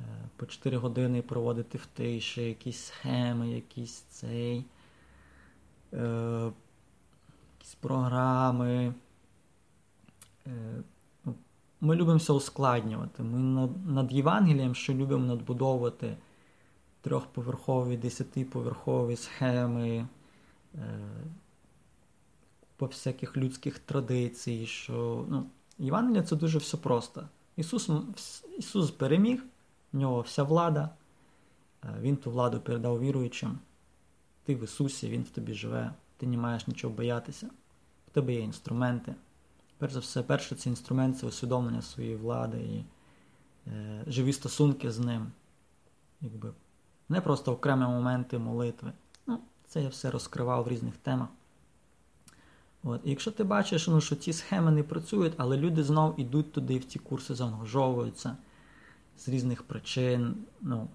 е, 0.00 0.04
по 0.36 0.46
4 0.46 0.76
години 0.76 1.22
проводити 1.22 1.78
в 1.78 1.86
тиші, 1.86 2.42
якісь 2.42 2.84
схеми, 2.84 3.50
якісь 3.50 4.00
цей, 4.00 4.64
якісь 7.58 7.74
програми. 7.80 8.94
Ну, 11.24 11.34
ми 11.80 11.96
любимо 11.96 12.18
все 12.18 12.32
ускладнювати. 12.32 13.22
Ми 13.22 13.68
над 13.86 14.12
Євангелієм 14.12 14.74
що 14.74 14.94
любимо 14.94 15.26
надбудовувати 15.26 16.16
трьохповерхові, 17.02 17.96
десятиповерхові 17.96 19.16
схеми, 19.16 20.08
е, 20.74 20.98
по 22.76 22.86
всяких 22.86 23.36
людських 23.36 23.78
традицій, 23.78 24.66
що 24.66 25.26
ну, 25.28 25.46
Євангелія 25.78 26.22
це 26.22 26.36
дуже 26.36 26.58
все 26.58 26.76
просто. 26.76 27.28
Ісус 27.56 27.90
Ісус 28.58 28.90
переміг, 28.90 29.44
в 29.92 29.96
нього 29.96 30.20
вся 30.20 30.42
влада, 30.42 30.90
е, 31.84 31.96
Він 32.00 32.16
ту 32.16 32.30
владу 32.30 32.60
передав 32.60 33.00
віруючим. 33.00 33.58
Ти 34.44 34.54
в 34.54 34.64
Ісусі, 34.64 35.08
Він 35.08 35.22
в 35.22 35.30
тобі 35.30 35.54
живе, 35.54 35.94
ти 36.16 36.26
не 36.26 36.36
маєш 36.36 36.66
нічого 36.66 36.94
боятися. 36.94 37.50
В 38.06 38.10
тебе 38.10 38.34
є 38.34 38.40
інструменти. 38.40 39.14
Перш 39.78 39.92
за 39.92 40.00
все, 40.00 40.22
перший 40.22 40.58
це 40.58 40.70
інструмент 40.70 41.18
це 41.18 41.26
усвідомлення 41.26 41.82
своєї 41.82 42.16
влади 42.16 42.58
і 42.58 42.84
е, 43.70 44.04
живі 44.06 44.32
стосунки 44.32 44.90
з 44.90 44.98
ним. 44.98 45.32
Якби. 46.20 46.52
Не 47.12 47.20
просто 47.20 47.52
окремі 47.52 47.84
моменти 47.84 48.38
молитви. 48.38 48.92
Ну, 49.26 49.38
Це 49.66 49.82
я 49.82 49.88
все 49.88 50.10
розкривав 50.10 50.64
в 50.64 50.68
різних 50.68 50.96
темах. 50.96 51.28
От. 52.82 53.00
І 53.04 53.10
якщо 53.10 53.30
ти 53.30 53.44
бачиш, 53.44 53.88
ну, 53.88 54.00
що 54.00 54.16
ці 54.16 54.32
схеми 54.32 54.70
не 54.70 54.82
працюють, 54.82 55.34
але 55.36 55.56
люди 55.56 55.84
знов 55.84 56.20
йдуть 56.20 56.52
туди 56.52 56.78
в 56.78 56.84
ці 56.84 56.98
курси, 56.98 57.34
заангажовуються 57.34 58.36
з 59.18 59.28
різних 59.28 59.62
причин. 59.62 60.34
ну, 60.60 60.88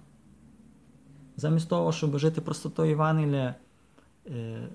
Замість 1.35 1.69
того, 1.69 1.91
щоб 1.91 2.17
жити 2.17 2.41
простотою 2.41 2.89
Євангелія, 2.89 3.55
е, 4.27 4.67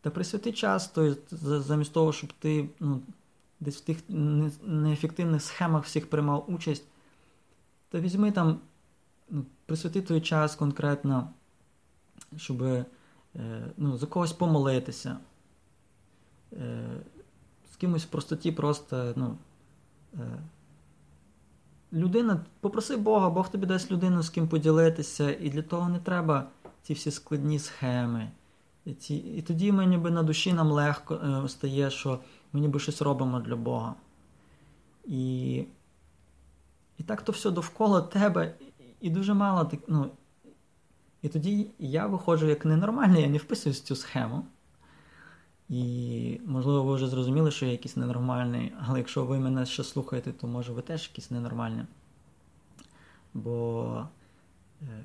та 0.00 0.10
присвяти 0.10 0.52
час, 0.52 0.88
то 0.88 1.16
замість 1.60 1.92
того, 1.92 2.12
щоб 2.12 2.32
ти 2.32 2.68
ну, 2.80 3.00
десь 3.60 3.76
в 3.76 3.80
тих 3.80 3.98
неефективних 4.62 5.42
схемах 5.42 5.84
всіх 5.84 6.10
приймав 6.10 6.44
участь, 6.48 6.84
то 7.90 8.00
візьми 8.00 8.32
там, 8.32 8.60
ну, 9.32 9.44
присвяти 9.66 10.02
той 10.02 10.20
час 10.20 10.56
конкретно, 10.56 11.30
щоб 12.36 12.62
е, 12.62 12.84
ну, 13.76 13.96
за 13.98 14.06
когось 14.06 14.32
помолитися. 14.32 15.16
Е, 16.52 16.88
з 17.72 17.76
кимось 17.76 18.04
в 18.04 18.08
простоті 18.08 18.52
просто, 18.52 19.12
ну. 19.16 19.38
Е, 20.14 20.38
людина, 21.92 22.40
попроси 22.60 22.96
Бога, 22.96 23.30
Бог 23.30 23.48
тобі 23.48 23.66
дасть 23.66 23.90
людину, 23.90 24.22
з 24.22 24.30
ким 24.30 24.48
поділитися, 24.48 25.36
і 25.40 25.50
для 25.50 25.62
того 25.62 25.88
не 25.88 25.98
треба 25.98 26.48
ці 26.82 26.94
всі 26.94 27.10
складні 27.10 27.58
схеми. 27.58 28.30
І, 28.84 28.94
ці, 28.94 29.14
і 29.14 29.42
тоді 29.42 29.72
ми 29.72 29.86
ніби 29.86 30.10
на 30.10 30.22
душі 30.22 30.52
нам 30.52 30.70
легко 30.70 31.14
е, 31.14 31.48
стає, 31.48 31.90
що 31.90 32.18
ми 32.52 32.60
ніби 32.60 32.80
щось 32.80 33.02
робимо 33.02 33.40
для 33.40 33.56
Бога. 33.56 33.94
І 35.04 35.64
і 36.98 37.02
так 37.02 37.22
то 37.22 37.32
все 37.32 37.50
довкола 37.50 38.00
тебе, 38.00 38.54
і 39.02 39.10
дуже 39.10 39.34
мало 39.34 39.70
ну, 39.88 40.10
І 41.22 41.28
тоді 41.28 41.66
я 41.78 42.06
виходжу 42.06 42.46
як 42.46 42.64
ненормальний, 42.64 43.22
я 43.22 43.28
не 43.28 43.38
вписуюсь 43.38 43.80
в 43.80 43.84
цю 43.84 43.96
схему. 43.96 44.44
І, 45.68 46.40
можливо, 46.46 46.82
ви 46.82 46.94
вже 46.94 47.08
зрозуміли, 47.08 47.50
що 47.50 47.66
я 47.66 47.72
якийсь 47.72 47.96
ненормальний, 47.96 48.72
але 48.86 48.98
якщо 48.98 49.24
ви 49.24 49.38
мене 49.38 49.66
ще 49.66 49.84
слухаєте, 49.84 50.32
то 50.32 50.46
може 50.46 50.72
ви 50.72 50.82
теж 50.82 51.08
якийсь 51.08 51.30
ненормальний. 51.30 51.84
Бо, 53.34 54.06
е, 54.82 55.04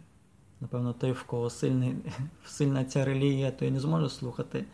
напевно, 0.62 0.94
той, 0.94 1.12
в 1.12 1.24
кого 1.24 1.50
сильний, 1.50 1.96
сильна 2.46 2.86
ця 2.86 3.06
релігія, 3.06 3.51
той 3.51 3.72
не 3.72 3.80
зможе 3.80 4.10
слухати 4.10 4.66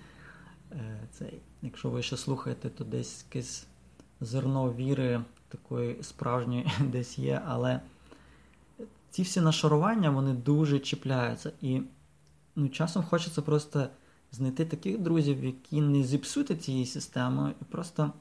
е, 0.72 1.00
цей. 1.12 1.42
Якщо 1.62 1.90
ви 1.90 2.02
ще 2.02 2.18
слухаєте, 2.18 2.70
то 2.70 2.84
десь 2.84 3.26
якесь 3.30 3.68
зерно 4.22 4.74
віри 4.74 5.22
такої 5.50 6.04
справжньої 6.04 6.72
десь 6.80 7.20
є, 7.20 7.42
але 7.46 7.80
ці 9.14 9.22
всі 9.22 9.42
нашарування 9.42 10.10
вони 10.10 10.34
дуже 10.34 10.80
чіпляються. 10.80 11.52
І 11.62 11.82
ну, 12.56 12.70
часом 12.70 13.04
хочеться 13.04 13.42
просто 13.42 13.88
знайти 14.32 14.66
таких 14.66 15.00
друзів, 15.00 15.46
які 15.46 15.82
не 15.82 16.04
зіпсують 16.04 16.64
цією 16.64 16.86
системою, 16.86 17.54
і 17.62 17.66
просто 17.66 18.12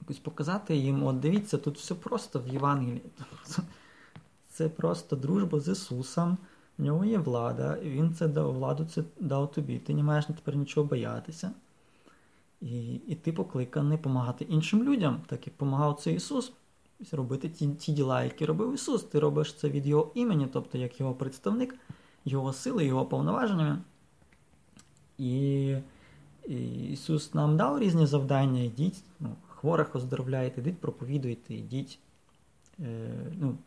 якось 0.00 0.18
показати 0.18 0.76
їм, 0.76 1.06
от 1.06 1.20
дивіться, 1.20 1.58
тут 1.58 1.78
все 1.78 1.94
просто 1.94 2.40
в 2.40 2.48
Євангелії. 2.48 3.02
Це 4.48 4.68
просто 4.68 5.16
дружба 5.16 5.60
з 5.60 5.68
Ісусом, 5.68 6.38
в 6.78 6.82
нього 6.82 7.04
є 7.04 7.18
влада, 7.18 7.76
і 7.76 7.90
Він 7.90 8.14
це 8.14 8.28
дав 8.28 8.52
владу 8.52 8.84
це 8.84 9.04
дав 9.20 9.52
тобі. 9.52 9.78
Ти 9.78 9.94
не 9.94 10.02
маєш 10.02 10.26
тепер 10.26 10.56
нічого 10.56 10.86
боятися. 10.86 11.50
І 12.60 12.94
і 12.94 13.14
ти 13.14 13.32
покликаний 13.32 13.98
допомагати 13.98 14.44
іншим 14.44 14.84
людям, 14.84 15.20
так 15.26 15.46
як 15.46 15.54
допомагав 15.54 16.00
це 16.02 16.12
Ісус. 16.12 16.52
Робити 17.12 17.48
ті 17.48 17.68
ті 17.68 17.92
діла, 17.92 18.24
які 18.24 18.46
робив 18.46 18.74
Ісус. 18.74 19.02
Ти 19.02 19.18
робиш 19.18 19.54
це 19.54 19.68
від 19.68 19.86
Його 19.86 20.12
імені, 20.14 20.48
тобто 20.52 20.78
як 20.78 21.00
Його 21.00 21.14
представник, 21.14 21.74
Його 22.24 22.52
сили, 22.52 22.84
Його 22.84 23.06
повноваженнями. 23.06 23.78
І, 25.18 25.76
і 26.48 26.88
Ісус 26.92 27.34
нам 27.34 27.56
дав 27.56 27.78
різні 27.78 28.06
завдання, 28.06 28.60
йдіть, 28.60 29.04
ну, 29.20 29.36
хворих 29.48 29.96
оздоровляйте, 29.96 30.60
йдіть, 30.60 30.78
проповідуйте, 30.78 31.54
йдіть. 31.54 31.98
Е, 32.80 33.10
ну, 33.40 33.58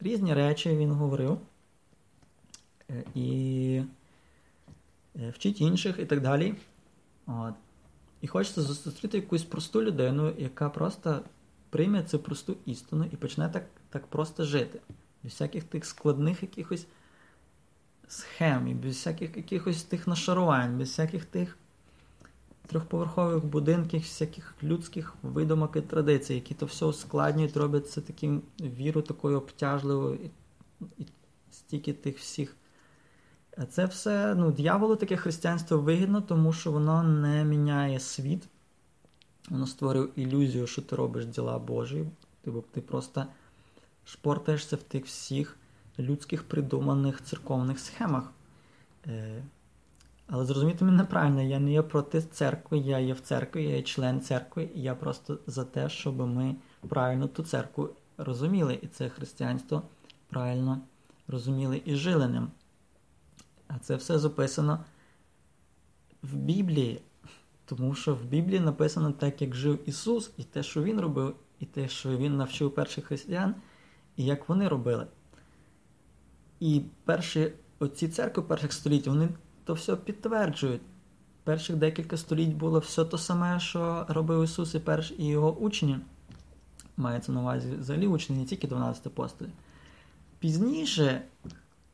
Різні 0.00 0.34
речі 0.34 0.76
Він 0.76 0.92
говорив. 0.92 1.38
Е, 2.90 3.04
і 3.14 3.82
е, 5.16 5.30
вчіть 5.30 5.60
інших 5.60 5.98
і 5.98 6.04
так 6.04 6.20
далі. 6.20 6.54
От. 7.26 7.54
І 8.20 8.26
хочеться 8.26 8.62
зустріти 8.62 9.18
якусь 9.18 9.44
просту 9.44 9.82
людину, 9.82 10.32
яка 10.38 10.70
просто 10.70 11.20
прийме 11.74 12.02
цю 12.02 12.18
просту 12.18 12.56
істину 12.66 13.06
і 13.12 13.16
почне 13.16 13.48
так 13.48 13.64
так 13.90 14.06
просто 14.06 14.44
жити. 14.44 14.80
Без 15.22 15.32
всяких 15.32 15.64
тих 15.64 15.86
складних 15.86 16.42
якихось 16.42 16.86
схем, 18.08 18.68
і 18.68 18.74
без 18.74 18.94
всяких 18.94 19.36
якихось 19.36 19.82
тих 19.82 20.06
нашарувань, 20.06 20.78
без 20.78 20.88
всяких 20.88 21.24
тих 21.24 21.58
трьохповерхових 22.66 23.44
будинків, 23.44 24.00
всяких 24.00 24.54
людських 24.62 25.14
видумок 25.22 25.76
і 25.76 25.80
традицій, 25.80 26.34
які 26.34 26.54
то 26.54 26.66
все 26.66 26.86
ускладнюють, 26.86 27.56
роблять 27.56 27.90
це 27.90 28.00
таким 28.00 28.42
віру 28.60 29.02
такою 29.02 29.36
обтяжливою 29.38 30.14
і, 30.14 30.30
і 30.98 31.06
стільки 31.50 31.92
тих 31.92 32.18
всіх. 32.18 32.56
А 33.56 33.64
це 33.64 33.86
все, 33.86 34.34
ну, 34.34 34.52
дьяволу 34.52 34.96
таке 34.96 35.16
християнство 35.16 35.78
вигідно, 35.78 36.20
тому 36.20 36.52
що 36.52 36.72
воно 36.72 37.02
не 37.02 37.44
міняє 37.44 38.00
світ. 38.00 38.48
Воно 39.50 39.66
створює 39.66 40.08
ілюзію, 40.16 40.66
що 40.66 40.82
ти 40.82 40.96
робиш 40.96 41.26
діла 41.26 41.58
Божі. 41.58 42.04
Ти, 42.42 42.52
ти 42.72 42.80
просто 42.80 43.26
шпортаєшся 44.04 44.76
в 44.76 44.82
тих 44.82 45.06
всіх 45.06 45.56
людських 45.98 46.42
придуманих 46.42 47.22
церковних 47.22 47.78
схемах. 47.78 48.32
Е, 49.06 49.42
але 50.26 50.44
зрозумійте 50.44 50.84
мене 50.84 51.04
правильно, 51.04 51.42
я 51.42 51.60
не 51.60 51.72
є 51.72 51.82
проти 51.82 52.22
церкви, 52.22 52.78
я 52.78 52.98
є 52.98 53.12
в 53.12 53.20
церкві, 53.20 53.64
я 53.64 53.76
є 53.76 53.82
член 53.82 54.20
церкви, 54.20 54.68
і 54.74 54.82
я 54.82 54.94
просто 54.94 55.38
за 55.46 55.64
те, 55.64 55.88
щоб 55.88 56.16
ми 56.16 56.56
правильно 56.88 57.28
ту 57.28 57.42
церкву 57.42 57.90
розуміли, 58.18 58.78
і 58.82 58.86
це 58.86 59.08
християнство 59.08 59.82
правильно 60.28 60.80
розуміли 61.28 61.82
і 61.84 61.94
жили 61.94 62.28
ним. 62.28 62.48
А 63.68 63.78
це 63.78 63.96
все 63.96 64.18
записано 64.18 64.84
в 66.22 66.36
Біблії, 66.36 67.00
тому 67.64 67.94
що 67.94 68.14
в 68.14 68.24
Біблії 68.24 68.60
написано 68.60 69.12
так, 69.12 69.42
як 69.42 69.54
жив 69.54 69.78
Ісус, 69.86 70.30
і 70.36 70.42
те, 70.42 70.62
що 70.62 70.82
Він 70.82 71.00
робив, 71.00 71.34
і 71.60 71.66
те, 71.66 71.88
що 71.88 72.16
Він 72.16 72.36
навчив 72.36 72.74
перших 72.74 73.04
християн, 73.04 73.54
і 74.16 74.24
як 74.24 74.48
вони 74.48 74.68
робили. 74.68 75.06
І 76.60 76.82
перші 77.04 77.52
оці 77.78 78.08
церкви 78.08 78.42
перших 78.42 78.72
століть, 78.72 79.06
вони 79.06 79.28
то 79.64 79.74
все 79.74 79.96
підтверджують. 79.96 80.82
Перших 81.44 81.76
декілька 81.76 82.16
століть 82.16 82.54
було 82.54 82.78
все 82.78 83.04
те 83.04 83.18
саме, 83.18 83.60
що 83.60 84.06
робив 84.08 84.44
Ісус 84.44 84.74
і 84.74 84.78
перш 84.78 85.14
і 85.18 85.26
його 85.26 85.52
учні. 85.52 85.98
Мається 86.96 87.32
на 87.32 87.40
увазі 87.40 87.76
взагалі 87.76 88.06
учні, 88.06 88.36
не 88.36 88.44
тільки 88.44 88.66
12 88.66 89.06
апостолів. 89.06 89.52
Пізніше 90.38 91.22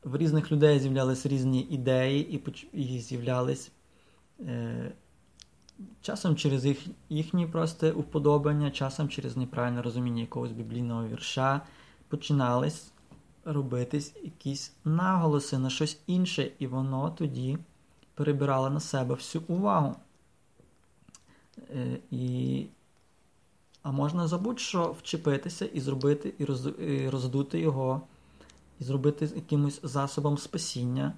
в 0.03 0.17
різних 0.17 0.51
людей 0.51 0.79
з'являлись 0.79 1.25
різні 1.25 1.61
ідеї, 1.61 2.35
і 2.35 2.43
і 2.73 2.99
з'являлись 2.99 3.71
е, 4.39 4.91
часом 6.01 6.35
через 6.35 6.65
їх, 6.65 6.85
їхні 7.09 7.47
просто 7.47 7.91
уподобання, 7.91 8.71
часом 8.71 9.09
через 9.09 9.37
неправильне 9.37 9.81
розуміння 9.81 10.21
якогось 10.21 10.51
біблійного 10.51 11.07
вірша 11.07 11.61
починались 12.07 12.91
робитись 13.45 14.15
якісь 14.23 14.73
наголоси 14.85 15.57
на 15.57 15.69
щось 15.69 15.99
інше, 16.07 16.51
і 16.59 16.67
воно 16.67 17.09
тоді 17.09 17.57
перебирало 18.13 18.69
на 18.69 18.79
себе 18.79 19.15
всю 19.15 19.43
увагу. 19.47 19.95
Е, 21.75 21.97
і, 22.11 22.65
А 23.83 23.91
можна 23.91 24.27
забудь-що 24.27 24.95
вчепитися 24.99 25.65
і 25.65 25.79
зробити, 25.79 26.33
і 26.79 27.09
роздути 27.09 27.59
його, 27.59 28.01
і 28.79 28.83
зробити 28.83 29.29
якимось 29.35 29.79
засобом 29.83 30.37
спасіння. 30.37 31.13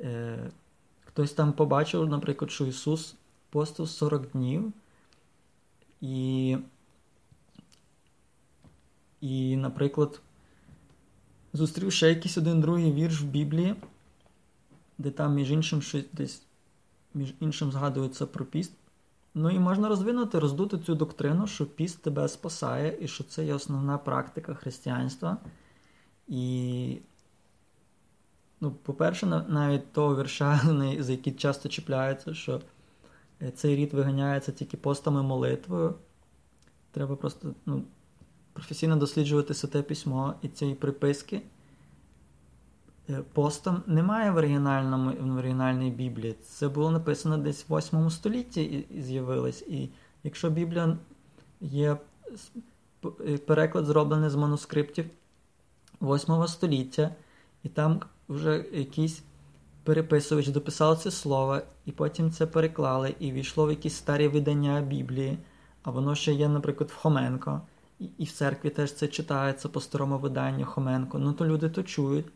Е, 0.00 0.50
Хтось 1.04 1.32
там 1.32 1.52
побачив, 1.52 2.08
наприклад, 2.08 2.50
що 2.50 2.66
Ісус 2.66 3.14
постив 3.50 3.88
40 3.88 4.30
днів. 4.30 4.72
І, 6.00 6.56
і, 9.20 9.56
наприклад, 9.56 10.20
зустрів 11.52 11.92
ще 11.92 12.08
якийсь 12.08 12.38
один 12.38 12.60
другий 12.60 12.92
вірш 12.92 13.20
в 13.20 13.24
Біблії, 13.24 13.74
де 14.98 15.10
там, 15.10 15.34
між 15.34 15.50
іншим, 15.50 15.82
щось 15.82 16.04
десь 16.12 16.42
між 17.14 17.34
іншим 17.40 17.72
згадується 17.72 18.26
про 18.26 18.44
піст. 18.44 18.72
Ну 19.34 19.50
і 19.50 19.58
можна 19.58 19.88
розвинути, 19.88 20.38
роздути 20.38 20.78
цю 20.78 20.94
доктрину, 20.94 21.46
що 21.46 21.66
піст 21.66 22.02
тебе 22.02 22.28
спасає, 22.28 22.98
і 23.00 23.08
що 23.08 23.24
це 23.24 23.44
є 23.44 23.54
основна 23.54 23.98
практика 23.98 24.54
християнства. 24.54 25.36
І, 26.28 26.98
ну, 28.60 28.70
по-перше, 28.70 29.26
навіть 29.48 29.92
того 29.92 30.16
вірша, 30.16 30.60
за 30.98 31.12
який 31.12 31.32
часто 31.32 31.68
чіпляється, 31.68 32.34
що 32.34 32.60
цей 33.54 33.76
рід 33.76 33.92
виганяється 33.92 34.52
тільки 34.52 34.76
постами 34.76 35.22
молитвою. 35.22 35.94
Треба 36.90 37.16
просто 37.16 37.54
ну, 37.66 37.82
професійно 38.52 38.96
досліджувати 38.96 39.54
святе 39.54 39.82
письмо 39.82 40.34
і 40.42 40.48
цієї 40.48 40.76
приписки. 40.76 41.42
Е, 43.10 43.22
постом 43.32 43.82
немає 43.86 44.30
в 44.30 44.36
оригінальному 44.36 45.12
в 45.20 45.38
оригінальній 45.38 45.90
Біблії. 45.90 46.34
Це 46.42 46.68
було 46.68 46.90
написано 46.90 47.38
десь 47.38 47.64
в 47.68 47.78
8 47.78 48.10
столітті 48.10 48.86
і 48.90 49.02
з'явилось. 49.02 49.62
І 49.62 49.88
якщо 50.24 50.50
Біблія 50.50 50.98
є 51.60 51.96
е, 53.26 53.38
переклад 53.38 53.84
зроблений 53.84 54.30
з 54.30 54.34
манускриптів 54.34 55.04
8 56.00 56.46
століття, 56.46 57.14
і 57.62 57.68
там 57.68 58.00
вже 58.28 58.64
якийсь 58.72 59.22
переписувач 59.88 60.48
дописав 60.48 60.98
це 60.98 61.10
слово, 61.10 61.60
і 61.86 61.92
потім 61.92 62.30
це 62.30 62.46
переклали, 62.46 63.14
і 63.18 63.32
війшло 63.32 63.66
в 63.66 63.70
якісь 63.70 63.94
старі 63.94 64.28
видання 64.28 64.80
Біблії, 64.80 65.38
а 65.82 65.90
воно 65.90 66.14
ще 66.14 66.32
є, 66.32 66.48
наприклад, 66.48 66.90
в 66.90 66.94
Хоменко. 66.94 67.60
І, 67.98 68.04
і 68.18 68.24
в 68.24 68.32
церкві 68.32 68.70
теж 68.70 68.92
це 68.92 69.08
читається 69.08 69.68
по 69.68 69.80
старому 69.80 70.18
виданню 70.18 70.64
Хоменко. 70.64 71.18
Ну 71.18 71.32
то 71.32 71.46
люди 71.46 71.68
то 71.68 71.82
чують. 71.82 72.26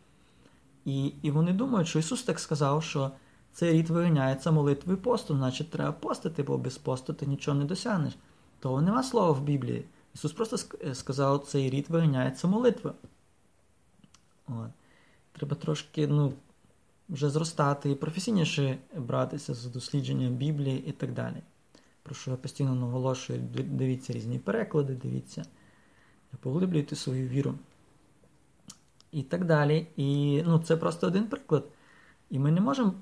І 0.85 1.07
і 1.07 1.31
вони 1.31 1.53
думають, 1.53 1.89
що 1.89 1.99
Ісус 1.99 2.23
так 2.23 2.41
сказав, 2.41 2.85
що 2.85 3.11
цей 3.53 3.73
рід 3.73 3.91
виганяється 3.91 4.51
молитвою 4.51 4.99
посту, 4.99 5.37
значить 5.37 5.71
треба 5.71 5.93
постити, 5.93 6.43
бо 6.43 6.59
без 6.59 6.79
посту 6.79 7.13
ти 7.13 7.27
нічого 7.27 7.59
не 7.59 7.65
досягнеш. 7.65 8.13
Того 8.61 8.83
нема 8.83 9.03
слова 9.03 9.31
в 9.31 9.43
Біблії. 9.43 9.85
Ісус 10.15 10.33
просто 10.33 10.57
е, 10.85 10.95
сказав, 10.95 11.45
цей 11.47 11.71
рід 11.71 11.87
виганяється 11.89 12.47
молитвою. 12.47 12.95
От. 14.47 14.71
Треба 15.33 15.57
трошки 15.57 16.07
ну, 16.07 16.33
вже 17.13 17.31
зростати 17.31 17.91
і 17.91 17.95
професійніше 17.95 18.79
братися 18.97 19.55
з 19.55 19.65
дослідження 19.65 20.31
Біблії 20.31 20.85
і 20.87 20.93
так 20.93 21.13
далі. 21.13 21.37
Про 22.03 22.15
що 22.15 22.31
я 22.31 22.37
постійно 22.37 22.75
наголошую, 22.75 23.41
дивіться 23.65 24.13
різні 24.13 24.39
переклади, 24.39 24.95
дивіться, 24.95 25.45
поглиблюйте 26.41 26.97
свою 26.97 27.29
віру 27.29 27.55
і 29.13 29.23
так 29.23 29.45
далі. 29.45 29.87
І 29.97 30.43
ну, 30.47 30.59
це 30.59 30.77
просто 30.77 31.07
один 31.07 31.27
приклад. 31.27 31.65
І 32.31 32.39
ми 32.39 32.51
не 32.51 32.61
можемо 32.61 32.95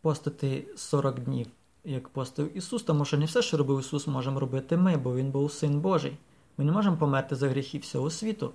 постити 0.00 0.66
40 0.76 1.20
днів, 1.20 1.46
як 1.84 2.08
постив 2.08 2.56
Ісус, 2.56 2.82
тому 2.82 3.04
що 3.04 3.18
не 3.18 3.24
все, 3.24 3.42
що 3.42 3.56
робив 3.56 3.80
Ісус, 3.80 4.06
можемо 4.06 4.40
робити 4.40 4.76
ми, 4.76 4.96
бо 4.96 5.16
Він 5.16 5.30
був 5.30 5.52
Син 5.52 5.80
Божий. 5.80 6.16
Ми 6.58 6.64
не 6.64 6.72
можемо 6.72 6.96
померти 6.96 7.36
за 7.36 7.48
гріхи 7.48 7.78
всього 7.78 8.10
світу. 8.10 8.52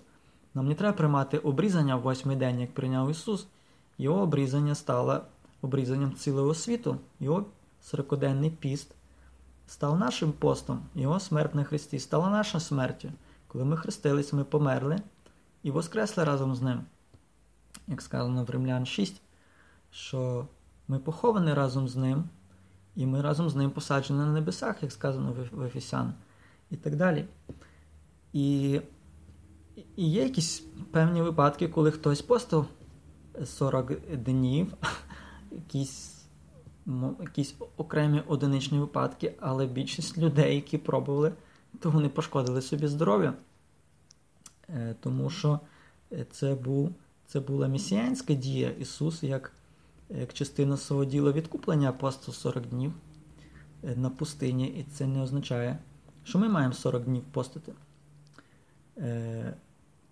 Нам 0.53 0.67
не 0.67 0.75
треба 0.75 0.97
приймати 0.97 1.37
обрізання 1.37 1.95
в 1.95 2.01
восьмий 2.01 2.35
день, 2.35 2.59
як 2.59 2.73
прийняв 2.73 3.11
Ісус. 3.11 3.47
Його 4.01 4.21
обрізання 4.21 4.75
стало 4.75 5.21
обрізанням 5.61 6.13
цілого 6.13 6.53
світу. 6.53 6.97
Його 7.19 7.45
сорокоденний 7.81 8.49
піст 8.49 8.95
став 9.67 9.99
нашим 9.99 10.31
постом, 10.31 10.81
Його 10.95 11.19
смерть 11.19 11.55
на 11.55 11.63
Христі 11.63 11.99
стала 11.99 12.29
нашою 12.29 12.61
смертю. 12.61 13.11
Коли 13.47 13.65
ми 13.65 13.77
хрестились, 13.77 14.33
ми 14.33 14.43
померли 14.43 15.01
і 15.63 15.71
воскресли 15.71 16.23
разом 16.23 16.55
з 16.55 16.61
ним. 16.61 16.81
Як 17.87 18.01
сказано 18.01 18.43
в 18.43 18.49
Римлян 18.49 18.85
6, 18.85 19.21
що 19.91 20.47
ми 20.87 20.99
поховані 20.99 21.53
разом 21.53 21.87
з 21.87 21.95
ним, 21.95 22.23
і 22.95 23.05
ми 23.05 23.21
разом 23.21 23.49
з 23.49 23.55
ним 23.55 23.71
посаджені 23.71 24.19
на 24.19 24.25
небесах, 24.25 24.83
як 24.83 24.91
сказано 24.91 25.35
в 25.51 25.63
Ефесян, 25.63 26.13
і 26.71 26.75
так 26.75 26.95
далі. 26.95 27.25
І 28.33 28.79
і 29.95 30.11
є 30.11 30.23
якісь 30.23 30.59
певні 30.91 31.21
випадки, 31.21 31.67
коли 31.67 31.91
хтось 31.91 32.21
постав 32.21 32.67
40 33.45 33.93
днів, 34.15 34.73
якісь 35.51 36.21
якісь 37.19 37.55
окремі 37.77 38.21
одиничні 38.27 38.79
випадки, 38.79 39.33
але 39.39 39.67
більшість 39.67 40.17
людей, 40.17 40.55
які 40.55 40.77
пробували, 40.77 41.33
то 41.79 41.91
вони 41.91 42.09
пошкодили 42.09 42.61
собі 42.61 42.87
здоров'я. 42.87 43.33
Е, 44.69 44.95
тому 44.99 45.29
що 45.29 45.59
е, 46.11 46.25
це 46.31 46.55
був, 46.55 46.95
це 47.25 47.39
була 47.39 47.67
місіянська 47.67 48.33
дія 48.33 48.69
Ісус 48.69 49.23
як 49.23 49.51
як 50.09 50.33
частина 50.33 50.77
свого 50.77 51.05
діла 51.05 51.31
відкуплення 51.31 51.89
апостол 51.89 52.33
40 52.33 52.67
днів 52.67 52.93
е, 53.83 53.95
на 53.95 54.09
пустині, 54.09 54.67
і 54.67 54.83
це 54.83 55.07
не 55.07 55.21
означає, 55.21 55.79
що 56.23 56.39
ми 56.39 56.49
маємо 56.49 56.73
40 56.73 57.03
днів 57.03 57.23
постити. 57.23 57.73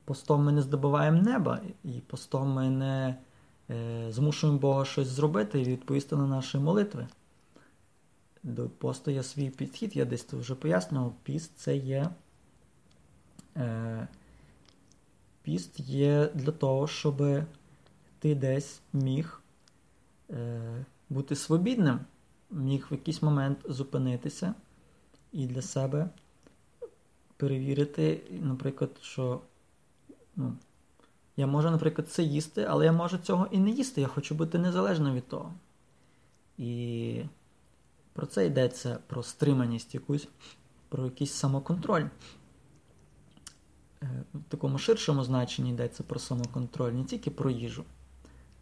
Постом 0.10 0.44
ми 0.44 0.52
не 0.52 0.62
здобуваємо 0.62 1.22
неба, 1.22 1.62
і 1.84 1.90
постом 1.90 2.50
ми 2.50 2.70
не 2.70 3.16
змушуємо 4.12 4.60
Бога 4.60 4.86
щось 4.86 5.08
зробити 5.08 5.62
і 5.62 5.64
відповісти 5.64 6.16
на 6.16 6.28
наші 6.28 6.58
молитви. 6.58 7.08
До 8.44 8.70
посту 8.70 9.12
є 9.12 9.24
свій 9.24 9.50
підхід, 9.50 9.96
я 9.96 10.06
десь 10.06 10.34
вже 10.34 10.56
пояснював, 10.56 11.14
піст 11.24 11.52
це 11.58 11.78
є 11.78 12.10
піст 15.42 15.80
є 15.80 16.30
для 16.34 16.52
того, 16.52 16.88
щоб 16.88 17.24
ти 18.20 18.36
десь 18.36 18.82
міг 18.94 19.42
е, 20.30 20.86
бути 21.10 21.36
свобідним, 21.36 22.00
міг 22.52 22.88
в 22.92 22.94
якийсь 22.94 23.22
момент 23.22 23.58
зупинитися 23.66 24.54
і 25.32 25.48
для 25.48 25.62
себе 25.62 26.10
перевірити, 27.38 28.22
наприклад, 28.42 28.90
що 29.02 29.42
ну, 30.40 30.58
я 31.38 31.48
можу, 31.48 31.72
наприклад, 31.72 32.10
це 32.10 32.24
їсти, 32.24 32.64
але 32.70 32.86
я 32.86 32.92
можу 32.92 33.18
цього 33.18 33.48
і 33.52 33.58
не 33.58 33.70
їсти. 33.70 34.02
Я 34.02 34.08
хочу 34.08 34.36
бути 34.36 34.58
незалежним 34.58 35.16
від 35.16 35.28
того. 35.28 35.54
І 36.58 37.24
про 38.14 38.26
це 38.26 38.46
йдеться 38.46 39.00
про 39.08 39.24
стриманість 39.24 39.94
якусь, 39.96 40.28
про 40.90 41.06
якийсь 41.06 41.32
самоконтроль. 41.32 42.06
Е, 44.04 44.24
в 44.34 44.44
такому 44.50 44.78
ширшому 44.78 45.24
значенні 45.24 45.70
йдеться 45.70 46.04
про 46.04 46.20
самоконтроль, 46.20 46.92
не 46.92 47.04
тільки 47.04 47.32
про 47.32 47.50
їжу 47.50 47.84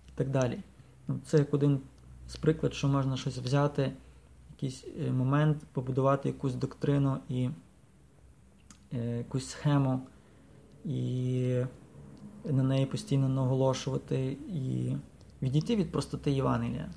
і 0.07 0.11
так 0.15 0.29
далі. 0.29 0.59
Ну, 1.07 1.19
це 1.25 1.37
як 1.37 1.53
один 1.53 1.79
з 2.27 2.35
приклад, 2.35 2.73
що 2.73 2.87
можна 2.87 3.17
щось 3.17 3.37
взяти, 3.37 3.91
якийсь 4.49 4.85
е, 4.99 5.11
момент, 5.11 5.57
побудувати 5.73 6.29
якусь 6.29 6.53
доктрину 6.53 7.17
і 7.29 7.49
е, 8.93 9.17
якусь 9.17 9.49
схему, 9.49 10.07
і 10.87 11.65
на 12.45 12.63
неї 12.63 12.85
постійно 12.85 13.29
наголошувати, 13.29 14.37
і 14.47 14.95
відійти 15.41 15.75
від 15.75 15.91
простоти 15.91 16.31
Євангелія. 16.31 16.89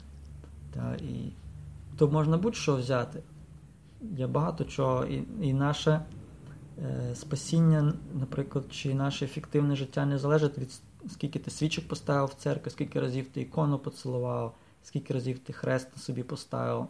Та, 0.74 0.94
і 0.94 1.32
То 1.96 2.08
можна 2.08 2.38
будь-що 2.38 2.76
взяти. 2.76 3.22
Є 4.16 4.26
багато 4.26 4.64
чого, 4.64 5.04
і, 5.04 5.24
і 5.40 5.52
наше. 5.52 6.00
Е, 6.84 7.14
спасіння, 7.14 7.92
наприклад, 8.14 8.64
чи 8.70 8.94
наше 8.94 9.24
ефективне 9.24 9.76
життя 9.76 10.06
не 10.06 10.18
залежить 10.18 10.58
від 10.58 10.80
скільки 11.08 11.38
ти 11.38 11.50
свічок 11.50 11.88
поставив 11.88 12.28
в 12.28 12.34
церкві, 12.34 12.70
скільки 12.70 13.00
разів 13.00 13.26
ти 13.26 13.40
ікону 13.40 13.78
поцілував, 13.78 14.54
скільки 14.82 15.14
разів 15.14 15.38
ти 15.38 15.52
хрест 15.52 15.88
на 15.96 16.02
собі 16.02 16.22
поставив, 16.22 16.86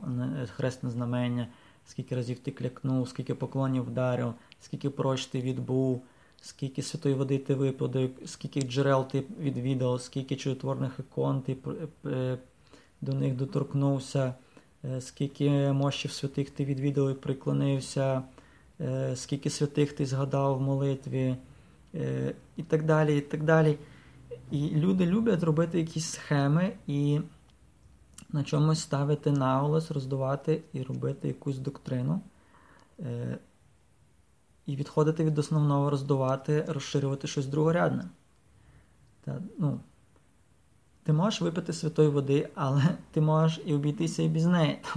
хрестне 0.56 0.90
знамення, 0.90 1.48
скільки 1.86 2.14
разів 2.14 2.38
ти 2.38 2.50
клякнув, 2.50 3.08
скільки 3.08 3.34
поклонів 3.34 3.84
вдарив, 3.84 4.34
скільки 4.60 4.90
прощ 4.90 5.26
ти 5.26 5.40
відбув, 5.40 6.02
скільки 6.40 6.82
святої 6.82 7.14
води 7.14 7.38
ти 7.38 7.54
випадив, 7.54 8.10
скільки 8.26 8.62
джерел 8.62 9.08
ти 9.08 9.24
відвідав, 9.40 10.02
скільки 10.02 10.36
чудотворних 10.36 10.92
ікон 10.98 11.40
ти 11.40 11.56
е, 12.06 12.38
до 13.00 13.12
них 13.12 13.36
доторкнувся, 13.36 14.34
е, 14.84 15.00
скільки 15.00 15.50
мощів 15.72 16.12
святих 16.12 16.50
ти 16.50 16.64
відвідав 16.64 17.10
і 17.10 17.14
приклонився. 17.14 18.22
Е, 18.80 19.16
скільки 19.16 19.50
святих 19.50 19.92
ти 19.92 20.06
згадав 20.06 20.58
в 20.58 20.60
молитві, 20.60 21.36
е, 21.94 22.34
і 22.56 22.62
так 22.62 22.84
далі. 22.84 23.18
І 23.18 23.20
так 23.20 23.44
далі. 23.44 23.78
І 24.50 24.70
люди 24.70 25.06
люблять 25.06 25.42
робити 25.42 25.78
якісь 25.78 26.06
схеми 26.06 26.72
і 26.86 27.20
на 28.32 28.44
чомусь 28.44 28.80
ставити 28.80 29.32
наголос, 29.32 29.90
роздувати 29.90 30.62
і 30.72 30.82
робити 30.82 31.28
якусь 31.28 31.58
доктрину. 31.58 32.20
Е, 34.70 34.72
і 34.72 34.76
відходити 34.76 35.24
від 35.24 35.38
основного, 35.38 35.90
роздувати, 35.90 36.64
розширювати 36.68 37.28
щось 37.28 37.46
другорядне. 37.46 38.04
Та, 39.24 39.42
ну, 39.58 39.80
Ти 41.02 41.12
можеш 41.12 41.40
випити 41.40 41.72
святої 41.72 42.08
води, 42.08 42.48
але 42.54 42.82
ти 43.12 43.20
можеш 43.20 43.60
і 43.64 43.74
обійтися 43.74 44.22
і 44.22 44.28
без 44.28 44.46
неї. 44.46 44.78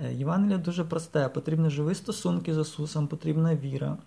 Е, 0.00 0.14
Євангеліє 0.14 0.58
дуже 0.58 0.84
просте. 0.84 1.28
Потрібні 1.28 1.70
живі 1.70 1.94
стосунки 1.94 2.54
з 2.54 2.58
Ісусом, 2.58 3.08
потрібна 3.08 3.54
віра. 3.56 3.98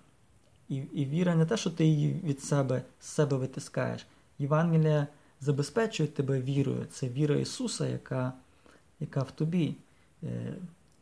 І 0.70 0.76
і 0.76 1.06
віра 1.06 1.36
не 1.36 1.46
те, 1.46 1.58
що 1.58 1.70
ти 1.70 1.86
її 1.86 2.22
від 2.24 2.44
себе 2.44 2.82
з 3.00 3.08
себе 3.08 3.38
витискаєш. 3.38 4.06
Євангелія 4.40 5.08
забезпечує 5.42 6.10
тебе 6.10 6.42
вірою. 6.42 6.86
Це 6.92 7.10
віра 7.10 7.36
Ісуса, 7.36 7.88
яка 7.88 8.34
яка 9.00 9.22
в 9.22 9.32
тобі. 9.32 9.76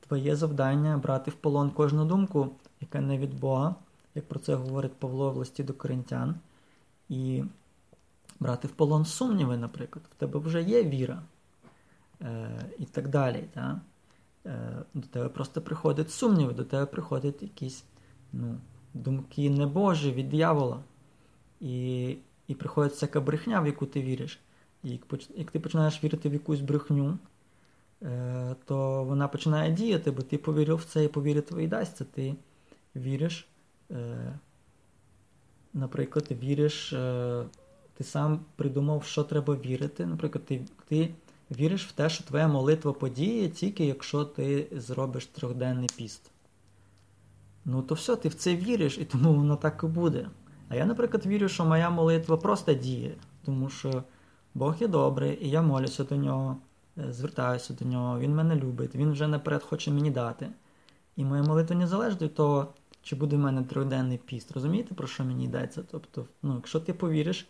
Твоє 0.09 0.35
завдання 0.35 0.97
брати 0.97 1.31
в 1.31 1.35
полон 1.35 1.69
кожну 1.71 2.05
думку, 2.05 2.49
яка 2.81 3.01
не 3.01 3.17
від 3.17 3.39
Бога, 3.39 3.75
як 4.15 4.27
про 4.27 4.39
це 4.39 4.55
говорить 4.55 4.93
Павло 4.93 5.31
в 5.31 5.37
листі 5.37 5.63
до 5.63 5.73
Коринтян. 5.73 6.35
І 7.09 7.43
брати 8.39 8.67
в 8.67 8.71
полон 8.71 9.05
сумніви, 9.05 9.57
наприклад. 9.57 10.05
В 10.11 10.15
тебе 10.15 10.39
вже 10.39 10.63
є 10.63 10.83
віра. 10.83 11.21
Е, 12.21 12.65
І 12.79 12.85
так 12.85 13.07
далі. 13.07 13.43
Так? 13.53 13.77
Е, 14.45 14.83
до 14.93 15.07
тебе 15.07 15.29
просто 15.29 15.61
приходять 15.61 16.11
сумніви, 16.11 16.53
до 16.53 16.63
тебе 16.63 16.85
приходять 16.85 17.41
якісь 17.41 17.83
ну, 18.33 18.57
думки 18.93 19.49
не 19.49 19.65
Божі 19.65 20.11
від 20.11 20.29
диявола. 20.29 20.79
І 21.59 22.17
і 22.47 22.55
приходить 22.55 22.93
всяка 22.93 23.21
брехня, 23.21 23.61
в 23.61 23.67
яку 23.67 23.85
ти 23.85 24.01
віриш. 24.01 24.39
І 24.83 24.99
як, 25.35 25.51
ти 25.51 25.59
починаєш 25.59 26.03
вірити 26.03 26.29
в 26.29 26.33
якусь 26.33 26.59
брехню, 26.59 27.17
то 28.65 29.03
вона 29.03 29.27
починає 29.27 29.71
діяти, 29.71 30.11
бо 30.11 30.21
ти 30.21 30.37
повірив 30.37 30.77
в 30.77 30.83
це 30.83 31.03
і 31.03 31.07
повірити 31.07 31.47
твої 31.47 31.67
дасться. 31.67 32.05
Ти 32.05 32.35
віриш, 32.95 33.47
е, 33.91 34.33
наприклад, 35.73 36.25
ти 36.25 36.35
віриш, 36.35 36.93
е, 36.93 37.43
ти 37.93 38.03
сам 38.03 38.39
придумав, 38.55 39.03
що 39.03 39.23
треба 39.23 39.55
вірити. 39.55 40.05
Наприклад, 40.05 40.45
ти, 40.45 40.61
ти 40.87 41.09
віриш 41.51 41.87
в 41.87 41.91
те, 41.91 42.09
що 42.09 42.23
твоя 42.23 42.47
молитва 42.47 42.93
подіє, 42.93 43.49
тільки 43.49 43.85
якщо 43.85 44.25
ти 44.25 44.67
зробиш 44.71 45.25
трьохденний 45.25 45.89
піст. 45.97 46.31
Ну, 47.65 47.81
то 47.81 47.95
все, 47.95 48.15
ти 48.15 48.29
в 48.29 48.33
це 48.33 48.55
віриш, 48.55 48.97
і 48.97 49.05
тому 49.05 49.33
воно 49.33 49.55
так 49.55 49.81
і 49.83 49.87
буде. 49.87 50.29
А 50.69 50.75
я, 50.75 50.85
наприклад, 50.85 51.25
вірю, 51.25 51.49
що 51.49 51.65
моя 51.65 51.89
молитва 51.89 52.37
просто 52.37 52.73
діє, 52.73 53.15
тому 53.45 53.69
що 53.69 54.03
Бог 54.53 54.75
є 54.79 54.87
добрий, 54.87 55.45
і 55.45 55.49
я 55.49 55.61
молюся 55.61 56.03
до 56.03 56.15
нього, 56.15 56.51
е, 56.51 56.68
звертаюся 57.09 57.73
до 57.73 57.85
нього, 57.85 58.19
Він 58.19 58.35
мене 58.35 58.55
любить, 58.55 58.95
Він 58.95 59.11
вже 59.11 59.27
наперед 59.27 59.63
хоче 59.63 59.91
мені 59.91 60.11
дати. 60.11 60.49
І 61.15 61.25
моя 61.25 61.43
молитва 61.43 61.75
не 61.75 61.87
залежить 61.87 62.21
від 62.21 62.33
того, 62.33 62.73
чи 63.01 63.15
буде 63.15 63.35
в 63.35 63.39
мене 63.39 63.63
трьохденний 63.63 64.17
піст. 64.17 64.51
Розумієте, 64.51 64.95
про 64.95 65.07
що 65.07 65.25
мені 65.25 65.45
йдеться? 65.45 65.83
Тобто, 65.91 66.25
ну, 66.43 66.55
якщо 66.55 66.79
ти 66.79 66.93
повіриш 66.93 67.47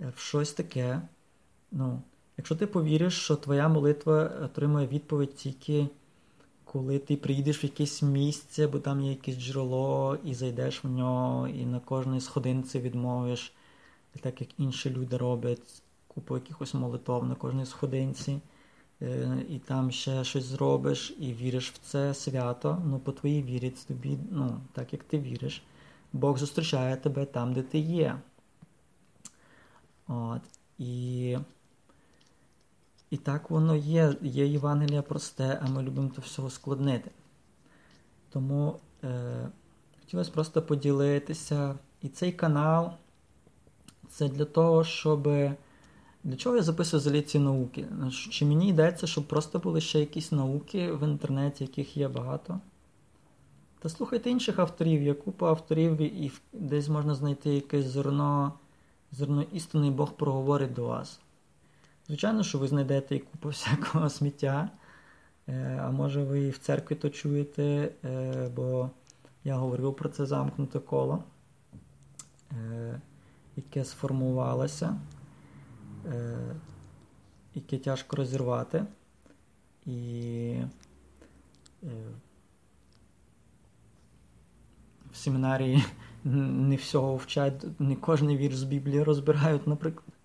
е, 0.00 0.12
в 0.16 0.20
щось 0.20 0.52
таке, 0.52 1.02
ну, 1.72 2.02
якщо 2.36 2.56
ти 2.56 2.66
повіриш, 2.66 3.14
що 3.14 3.36
твоя 3.36 3.68
молитва 3.68 4.24
отримує 4.24 4.86
відповідь 4.86 5.34
тільки 5.34 5.88
коли 6.72 6.98
ти 6.98 7.16
приїдеш 7.16 7.62
в 7.62 7.64
якесь 7.64 8.02
місце, 8.02 8.66
бо 8.66 8.78
там 8.78 9.00
є 9.00 9.10
якесь 9.10 9.38
джерело, 9.38 10.18
і 10.24 10.34
зайдеш 10.34 10.84
в 10.84 10.88
нього, 10.88 11.48
і 11.48 11.66
на 11.66 11.80
кожній 11.80 12.20
сходинці 12.20 12.80
відмовиш, 12.80 13.52
так 14.20 14.40
як 14.40 14.50
інші 14.58 14.90
люди 14.90 15.16
роблять, 15.16 15.82
купу 16.08 16.34
якихось 16.34 16.74
молитов 16.74 17.26
на 17.26 17.34
кожній 17.34 17.66
сходинці, 17.66 18.32
е, 18.32 18.40
і 19.48 19.60
там 19.64 19.90
ще 19.90 20.24
щось 20.24 20.44
зробиш, 20.44 21.16
і 21.18 21.32
віриш 21.32 21.70
в 21.70 21.78
це 21.78 22.14
свято, 22.14 22.82
ну 22.86 22.98
по 22.98 23.12
твоїй 23.12 23.42
вірі 23.42 23.70
тобі, 23.70 24.18
ну, 24.30 24.60
так 24.72 24.92
як 24.92 25.04
ти 25.04 25.18
віриш, 25.18 25.62
Бог 26.12 26.38
зустрічає 26.38 26.96
тебе 26.96 27.24
там, 27.24 27.52
де 27.52 27.62
ти 27.62 27.78
є. 27.78 28.18
От, 30.08 30.42
І 30.78 31.38
і 33.10 33.16
так 33.16 33.50
воно 33.50 33.76
є. 33.76 34.14
Є 34.22 34.46
Євангелія 34.46 35.02
просте, 35.02 35.60
а 35.62 35.68
ми 35.68 35.82
любимо 35.82 36.10
то 36.16 36.22
всього 36.22 36.50
складнити. 36.50 37.10
Тому 38.30 38.80
е, 39.04 39.48
хотілося 40.00 40.30
просто 40.30 40.62
поділитися. 40.62 41.78
І 42.02 42.08
цей 42.08 42.32
канал 42.32 42.92
це 44.08 44.28
для 44.28 44.44
того, 44.44 44.84
щоб. 44.84 45.28
Для 46.28 46.36
чого 46.36 46.56
я 46.56 46.62
записую 46.62 47.00
взагалі 47.00 47.22
ці 47.22 47.38
науки? 47.38 47.86
Чи 48.30 48.44
мені 48.44 48.68
йдеться, 48.68 49.06
щоб 49.06 49.28
просто 49.28 49.58
були 49.58 49.80
ще 49.80 50.00
якісь 50.00 50.32
науки 50.32 50.92
в 50.92 51.02
інтернеті, 51.08 51.64
яких 51.64 51.96
є 51.96 52.08
багато? 52.08 52.60
Та 53.78 53.88
слухайте 53.88 54.30
інших 54.30 54.58
авторів, 54.58 55.02
є 55.02 55.14
купа 55.14 55.48
авторів, 55.48 56.00
і 56.00 56.32
десь 56.52 56.88
можна 56.88 57.14
знайти 57.14 57.50
якесь 57.50 57.86
зерно, 57.86 58.52
зерно 59.12 59.42
істини, 59.42 59.86
і 59.86 59.90
Бог 59.90 60.12
проговорить 60.12 60.74
до 60.74 60.84
вас. 60.84 61.20
Звичайно, 62.06 62.42
що 62.42 62.58
ви 62.58 62.68
знайдете 62.68 63.16
і 63.16 63.18
купу 63.18 63.48
всякого 63.48 64.10
сміття, 64.10 64.70
е, 65.46 65.80
а 65.84 65.90
може 65.90 66.24
ви 66.24 66.40
і 66.40 66.50
в 66.50 66.58
церкві 66.58 66.96
то 66.96 67.10
чуєте, 67.10 67.92
е, 68.04 68.50
бо 68.56 68.90
я 69.44 69.56
говорив 69.56 69.96
про 69.96 70.08
це 70.08 70.26
замкнуте 70.26 70.78
коло, 70.78 71.24
е, 72.52 73.00
яке 73.56 73.84
сформувалося, 73.84 74.96
яке 77.54 77.78
тяжко 77.78 78.16
розірвати. 78.16 78.86
І 79.86 80.62
в 85.12 85.16
семінарії 85.16 85.84
не 86.24 86.76
всього 86.76 87.16
вчать, 87.16 87.80
не 87.80 87.96
кожен 87.96 88.36
вірш 88.36 88.56
з 88.56 88.62
Біблії 88.62 89.02
розбирають, 89.02 89.66
наприклад. 89.66 90.18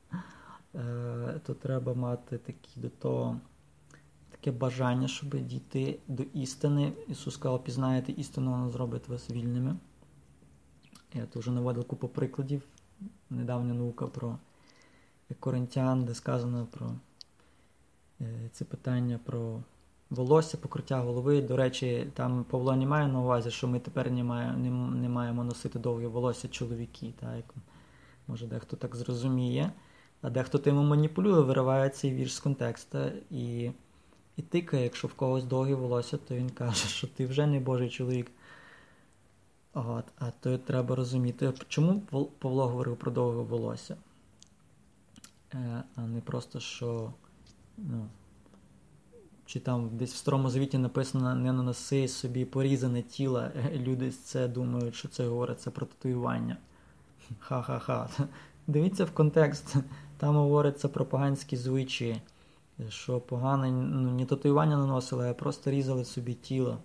Е, 0.75 1.39
то 1.45 1.53
треба 1.53 1.93
мати 1.93 2.37
такі 2.37 2.79
до 2.79 2.89
того 2.89 3.39
таке 4.29 4.51
бажання, 4.51 5.07
щоб 5.07 5.45
дійти 5.45 5.99
до 6.07 6.23
істини. 6.23 6.93
Ісус 7.07 7.33
сказав, 7.33 7.63
пізнаєте 7.63 8.11
істину, 8.11 8.51
вона 8.51 8.69
зробить 8.69 9.07
вас 9.07 9.29
вільними. 9.29 9.75
Я 11.13 11.25
тут 11.25 11.35
вже 11.35 11.51
наводив 11.51 11.87
купу 11.87 12.07
прикладів. 12.07 12.61
Недавня 13.29 13.73
наука 13.73 14.07
про 14.07 14.37
коринтян, 15.39 16.05
де 16.05 16.13
сказано 16.13 16.67
про 16.71 16.91
е, 18.21 18.49
це 18.51 18.65
питання 18.65 19.19
про 19.25 19.59
волосся, 20.09 20.57
покриття 20.57 20.99
голови. 20.99 21.41
До 21.41 21.57
речі, 21.57 22.07
там 22.13 22.43
Павло 22.43 22.75
не 22.75 22.85
має 22.85 23.07
на 23.07 23.19
увазі, 23.19 23.51
що 23.51 23.67
ми 23.67 23.79
тепер 23.79 24.11
не 24.11 24.23
маємо, 24.23 24.57
не, 24.57 24.69
не 25.01 25.09
маємо 25.09 25.43
носити 25.43 25.79
довге 25.79 26.07
волосся 26.07 26.47
чоловіки. 26.47 27.13
Так? 27.19 27.45
Може 28.27 28.47
дехто 28.47 28.77
так 28.77 28.95
зрозуміє. 28.95 29.71
А 30.21 30.29
дехто 30.29 30.57
тим 30.57 30.75
маніпулює, 30.75 31.41
вириває 31.41 31.89
цей 31.89 32.15
вірш 32.15 32.33
з 32.35 32.39
контексту 32.39 32.99
і 33.31 33.71
і 34.37 34.41
тикає, 34.41 34.83
якщо 34.83 35.07
в 35.07 35.13
когось 35.13 35.43
довгі 35.43 35.73
волосся, 35.73 36.17
то 36.17 36.35
він 36.35 36.49
каже, 36.49 36.87
що 36.87 37.07
ти 37.07 37.25
вже 37.25 37.47
не 37.47 37.59
Божий 37.59 37.89
чоловік. 37.89 38.31
От, 39.73 40.05
А 40.19 40.31
то 40.31 40.57
треба 40.57 40.95
розуміти, 40.95 41.53
чому 41.67 41.99
Павло 42.39 42.67
говорив 42.67 42.97
про 42.97 43.11
довге 43.11 43.41
волосся, 43.41 43.95
а 45.95 46.01
не 46.01 46.21
просто 46.21 46.59
що. 46.59 47.13
ну, 47.77 48.09
чи 49.45 49.59
там 49.59 49.89
десь 49.97 50.13
в 50.13 50.17
Старому 50.17 50.49
Завіті 50.49 50.77
написано 50.77 51.35
не 51.35 51.53
наноси 51.53 52.07
собі 52.07 52.45
порізане 52.45 53.01
тіло. 53.01 53.47
Люди 53.73 54.11
це 54.11 54.47
думають, 54.47 54.95
що 54.95 55.07
це 55.07 55.27
говориться 55.27 55.71
про 55.71 55.85
татуювання. 55.85 56.57
Ха-ха-ха. 57.39 58.09
Дивіться 58.67 59.05
в 59.05 59.11
контекст. 59.11 59.75
Там 60.17 60.35
говориться 60.35 60.89
про 60.89 61.05
поганські 61.05 61.57
звичаї, 61.57 62.21
що 62.89 63.19
погане 63.19 63.71
ну, 63.71 64.11
не 64.11 64.25
татуювання 64.25 64.77
наносили, 64.77 65.29
а 65.29 65.33
просто 65.33 65.71
різали 65.71 66.05
собі 66.05 66.33
тіло 66.33 66.77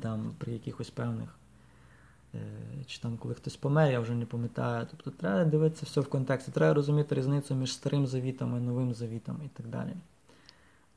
там, 0.00 0.34
при 0.38 0.52
якихось 0.52 0.90
певних. 0.90 1.37
Е, 2.34 2.38
чи 2.86 3.00
там, 3.00 3.16
коли 3.16 3.34
хтось 3.34 3.56
помер, 3.56 3.90
я 3.90 4.00
вже 4.00 4.14
не 4.14 4.26
пам'ятаю. 4.26 4.86
Тобто 4.90 5.10
треба 5.10 5.44
дивитися 5.44 5.86
все 5.86 6.00
в 6.00 6.08
контексті, 6.08 6.50
треба 6.50 6.74
розуміти 6.74 7.14
різницю 7.14 7.54
між 7.54 7.72
старим 7.72 8.06
завітом 8.06 8.56
і 8.56 8.60
новим 8.60 8.94
завітом 8.94 9.40
і 9.44 9.48
так 9.48 9.66
далі. 9.66 9.94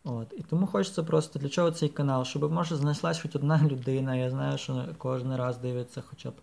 От. 0.03 0.33
І 0.37 0.41
тому 0.41 0.67
хочеться 0.67 1.03
просто 1.03 1.39
для 1.39 1.49
чого 1.49 1.71
цей 1.71 1.89
канал, 1.89 2.25
щоб 2.25 2.51
може 2.51 2.75
знайшлась 2.75 3.21
хоч 3.21 3.35
одна 3.35 3.61
людина. 3.67 4.15
Я 4.15 4.29
знаю, 4.29 4.57
що 4.57 4.85
кожен 4.97 5.35
раз 5.35 5.57
дивиться 5.57 6.03
хоча 6.09 6.29
б 6.29 6.33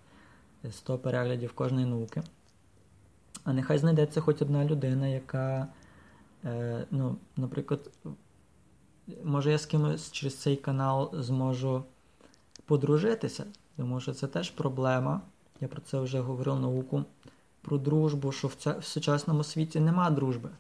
100 0.71 0.99
переглядів 0.99 1.53
кожної 1.53 1.87
науки. 1.87 2.23
А 3.45 3.53
нехай 3.53 3.79
знайдеться 3.79 4.21
хоч 4.21 4.43
одна 4.43 4.65
людина, 4.65 5.09
яка, 5.09 5.67
е, 6.45 6.87
ну, 6.91 7.17
наприклад, 7.37 7.91
може 9.25 9.51
я 9.51 9.59
з 9.59 9.67
кимось 9.67 10.13
через 10.13 10.37
цей 10.37 10.57
канал 10.57 11.11
зможу 11.15 11.85
подружитися, 12.65 13.45
тому 13.79 14.01
що 14.01 14.13
це 14.13 14.27
теж 14.27 14.51
проблема. 14.51 15.21
Я 15.61 15.69
про 15.69 15.81
це 15.81 16.01
вже 16.01 16.21
говорив 16.21 16.61
науку 16.61 17.05
про 17.63 17.79
дружбу, 17.79 18.33
що 18.33 18.49
в, 18.49 18.55
ця, 18.55 18.73
в 18.73 18.85
сучасному 18.85 19.45
світі 19.45 19.81
нема 19.81 20.11
дружби. 20.11 20.51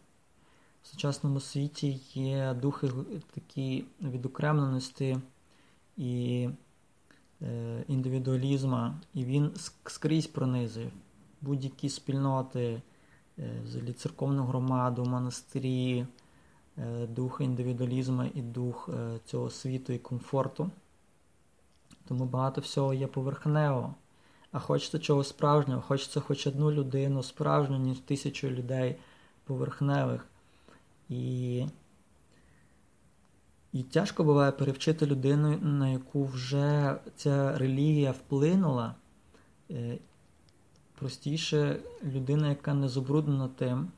В 0.82 0.86
сучасному 0.86 1.40
світі 1.40 2.00
є 2.14 2.54
духи 2.54 2.90
такі 3.34 3.84
відокремленості 4.02 5.18
і 5.96 6.48
е, 7.42 7.84
індивідуалізму, 7.88 8.94
і 9.14 9.24
він 9.24 9.50
скрізь 9.84 10.26
пронизує 10.26 10.90
будь-які 11.40 11.88
спільноти, 11.88 12.82
е, 13.38 13.60
взагалі 13.64 13.92
церковну 13.92 14.44
громаду, 14.44 15.04
монастирі, 15.04 16.06
е, 16.78 17.06
дух 17.06 17.40
індивідуалізму 17.40 18.24
і 18.34 18.42
дух 18.42 18.88
е, 18.94 19.18
цього 19.24 19.50
світу 19.50 19.92
і 19.92 19.98
комфорту. 19.98 20.70
Тому 22.08 22.24
багато 22.24 22.60
всього 22.60 22.94
є 22.94 23.06
поверхнево. 23.06 23.94
А 24.52 24.58
хочеться 24.58 24.98
чогось 24.98 25.28
справжнього, 25.28 25.80
хочеться 25.80 26.20
хоч 26.20 26.46
одну 26.46 26.72
людину 26.72 27.22
справжню, 27.22 27.78
ніж 27.78 27.98
тисячу 27.98 28.50
людей 28.50 28.96
поверхневих. 29.44 30.26
І 31.08 31.66
і 33.72 33.82
тяжко 33.82 34.24
буває 34.24 34.52
перевчити 34.52 35.06
людину, 35.06 35.58
на 35.58 35.88
яку 35.88 36.24
вже 36.24 36.96
ця 37.16 37.58
релігія 37.58 38.10
вплинула, 38.10 38.94
простіше 40.98 41.80
людина, 42.04 42.48
яка 42.48 42.74
не 42.74 42.88
забруднена 42.88 43.48
тим, 43.48 43.88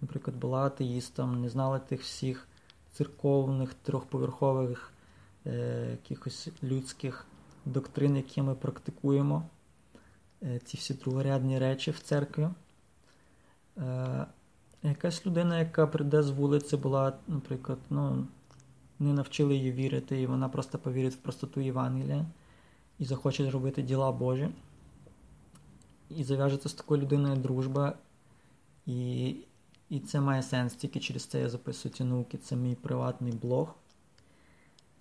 наприклад, 0.00 0.36
була 0.36 0.58
атеїстом, 0.58 1.40
не 1.40 1.48
знала 1.48 1.78
тих 1.78 2.02
всіх 2.02 2.48
церковних 2.92 3.74
трьохповерхових 3.74 4.92
е, 4.92 4.97
якихось 5.90 6.48
людських 6.62 7.26
доктрин, 7.64 8.16
які 8.16 8.42
ми 8.42 8.54
практикуємо 8.54 9.42
е, 10.42 10.60
ці 10.64 10.76
всі 10.76 10.94
другорядні 10.94 11.58
речі 11.58 11.90
в 11.90 11.98
церкві. 11.98 12.48
Якась 14.82 15.26
людина, 15.26 15.58
яка 15.58 15.86
прийде 15.86 16.22
з 16.22 16.30
вулиці, 16.30 16.76
була, 16.76 17.12
наприклад, 17.28 17.78
ну, 17.90 18.26
не 18.98 19.12
навчили 19.12 19.56
її 19.56 19.72
вірити, 19.72 20.20
і 20.20 20.26
вона 20.26 20.48
просто 20.48 20.78
повірить 20.78 21.14
в 21.14 21.16
простоту 21.16 21.60
Євангелія 21.60 22.26
і 22.98 23.04
захоче 23.04 23.50
робити 23.50 23.82
діла 23.82 24.12
Божі. 24.12 24.48
І 26.10 26.24
зав'яжеться 26.24 26.68
з 26.68 26.72
такою 26.72 27.02
людиною 27.02 27.36
дружба. 27.36 27.94
І 28.86 29.36
і 29.90 30.00
це 30.00 30.20
має 30.20 30.42
сенс, 30.42 30.74
тільки 30.74 31.00
через 31.00 31.24
це 31.24 31.40
я 31.40 31.48
записую 31.48 31.94
ці 31.94 32.04
науки. 32.04 32.38
Це 32.38 32.56
мій 32.56 32.74
приватний 32.74 33.32
блог. 33.32 33.74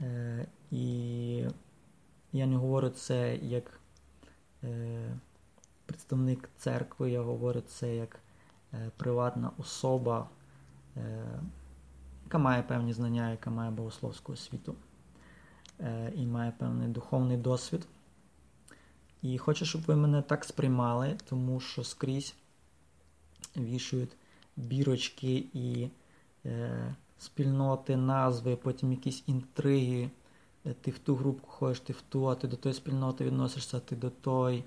Е, 0.02 0.46
І 0.72 1.48
я 2.34 2.46
не 2.46 2.56
говорю 2.56 2.90
це 2.90 3.36
як 3.36 3.80
е, 4.64 5.18
представник 5.86 6.50
церкви, 6.58 7.12
я 7.12 7.22
говорю 7.22 7.62
це 7.62 7.96
як 7.96 8.20
е, 8.74 8.92
приватна 8.98 9.52
особа, 9.58 10.30
яка 12.24 12.38
має 12.38 12.64
певні 12.64 12.94
знання, 12.94 13.32
яка 13.32 13.50
має 13.50 13.72
богословську 13.72 14.34
освіту 14.34 14.76
і 16.16 16.26
має 16.26 16.52
певний 16.52 16.88
духовний 16.88 17.38
досвід. 17.38 17.88
І 19.22 19.38
хочу, 19.38 19.66
щоб 19.66 19.82
ви 19.82 19.96
мене 19.96 20.22
так 20.22 20.46
сприймали, 20.46 21.18
тому 21.30 21.60
що 21.60 21.84
скрізь 21.84 22.36
вішують 23.58 24.16
бірочки 24.56 25.46
і 25.54 25.90
спільноти, 27.19 27.97
назви, 27.97 28.56
потім 28.56 28.91
якісь 28.91 29.23
інтриги. 29.27 30.10
Ти 30.82 30.91
в 30.91 30.99
ту 30.99 31.15
групку 31.15 31.49
ходиш, 31.49 31.80
ти 31.80 31.93
в 31.93 32.01
ту, 32.01 32.30
а 32.30 32.36
ти 32.36 32.47
до 32.47 32.58
тої 32.58 32.75
спільноти 32.75 33.25
відносишся, 33.25 33.80
ти 33.80 33.95
до 33.95 34.10
той. 34.10 34.63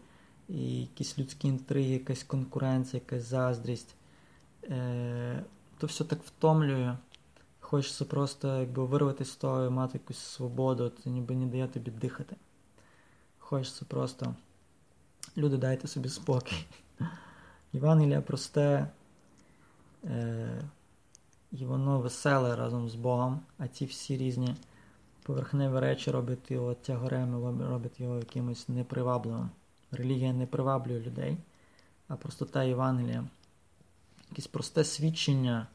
І 0.49 0.81
якісь 0.81 1.19
людські 1.19 1.49
інтриги, 1.49 1.89
якась 1.89 2.23
конкуренція, 2.23 3.03
якась 3.05 3.29
заздрість. 3.29 3.95
Е, 4.65 5.45
То 5.79 5.87
все 5.87 6.05
так 6.05 6.23
втомлює. 6.23 6.97
Хочеться 7.61 8.05
просто 8.05 8.61
якби 8.61 8.85
вирватися 8.85 9.33
з 9.33 9.37
того, 9.37 9.71
мати 9.71 9.99
якусь 9.99 10.19
свободу, 10.19 10.93
це 11.05 11.11
ніби 11.11 11.35
не 11.35 11.47
дає 11.47 11.69
тобі 11.69 11.91
дихати. 11.91 12.37
Хочеться 13.39 13.85
просто. 13.85 14.35
Люди, 15.37 15.57
дайте 15.57 15.89
собі 15.89 16.09
спокій. 16.09 16.65
Євангелія 17.73 18.21
просте, 18.21 18.87
е, 20.05 20.63
і 21.53 21.65
воно 21.65 22.01
веселе 22.01 22.57
разом 22.57 22.89
з 22.89 22.95
Богом, 22.95 23.41
а 23.59 23.69
ці 23.69 23.85
всі 23.85 24.17
різні 24.17 24.55
поверхневі 25.23 25.79
речі 25.79 26.11
роблять 26.11 26.51
його 26.51 26.75
тягарем, 26.75 27.45
роблять 27.69 28.01
його 28.01 28.17
якимось 28.17 28.69
непривабливим. 28.69 29.51
Релігія 29.91 30.33
не 30.33 30.47
приваблює 30.47 31.01
людей, 31.01 31.37
а 32.09 32.17
простота 32.17 32.65
Євангелія. 32.65 33.25
Якесь 34.31 34.47
просте 34.47 34.85
свідчення, 34.85 35.67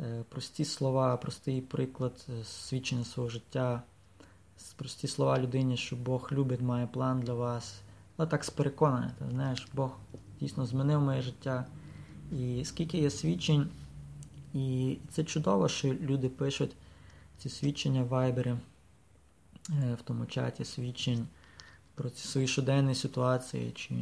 е, 0.00 0.24
прості 0.28 0.64
слова, 0.64 1.16
простий 1.16 1.60
приклад 1.60 2.26
е, 2.28 2.44
свідчення 2.44 3.04
свого 3.04 3.28
життя, 3.28 3.82
прості 4.76 5.08
слова 5.08 5.38
людині, 5.38 5.76
що 5.76 5.96
Бог 5.96 6.28
любить, 6.32 6.60
має 6.60 6.86
план 6.86 7.20
для 7.20 7.34
вас. 7.34 7.80
Але 8.16 8.28
так 8.28 8.44
з 8.44 8.50
переконання, 8.50 9.12
знаєш, 9.30 9.68
Бог 9.74 9.90
дійсно 10.40 10.66
змінив 10.66 11.00
моє 11.00 11.22
життя. 11.22 11.66
І 12.32 12.64
скільки 12.64 12.98
є 12.98 13.10
свідчень, 13.10 13.68
і 14.54 14.98
це 15.10 15.24
чудово, 15.24 15.68
що 15.68 15.88
люди 15.88 16.28
пишуть 16.28 16.76
ці 17.38 17.48
свідчення 17.48 18.02
в 18.02 18.08
вайбері, 18.08 18.54
е, 19.70 19.94
в 19.94 20.02
тому 20.04 20.26
чаті 20.26 20.64
свідчень 20.64 21.26
про 21.94 22.10
ці 22.10 22.28
свої 22.28 22.46
щоденні 22.46 22.94
ситуації, 22.94 23.72
чи 23.74 23.94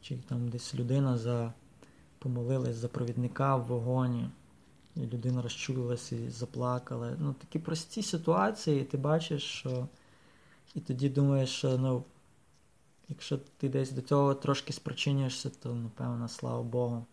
чи 0.00 0.16
там 0.16 0.48
десь 0.48 0.74
людина 0.74 1.18
за 1.18 1.52
помолилась 2.18 2.76
за 2.76 2.88
провідника 2.88 3.56
в 3.56 3.66
вогоні, 3.66 4.30
і 4.96 5.00
людина 5.00 5.42
розчулилася 5.42 6.16
і 6.16 6.30
заплакала. 6.30 7.16
Ну, 7.18 7.32
Такі 7.32 7.58
прості 7.58 8.02
ситуації, 8.02 8.80
і 8.80 8.84
ти 8.84 8.96
бачиш, 8.96 9.42
що 9.42 9.88
і 10.74 10.80
тоді 10.80 11.08
думаєш, 11.08 11.50
що 11.50 11.78
ну, 11.78 12.04
якщо 13.08 13.38
ти 13.38 13.68
десь 13.68 13.92
до 13.92 14.02
цього 14.02 14.34
трошки 14.34 14.72
спричинюєшся, 14.72 15.50
то 15.62 15.74
напевно, 15.74 16.28
слава 16.28 16.62
Богу 16.62 17.06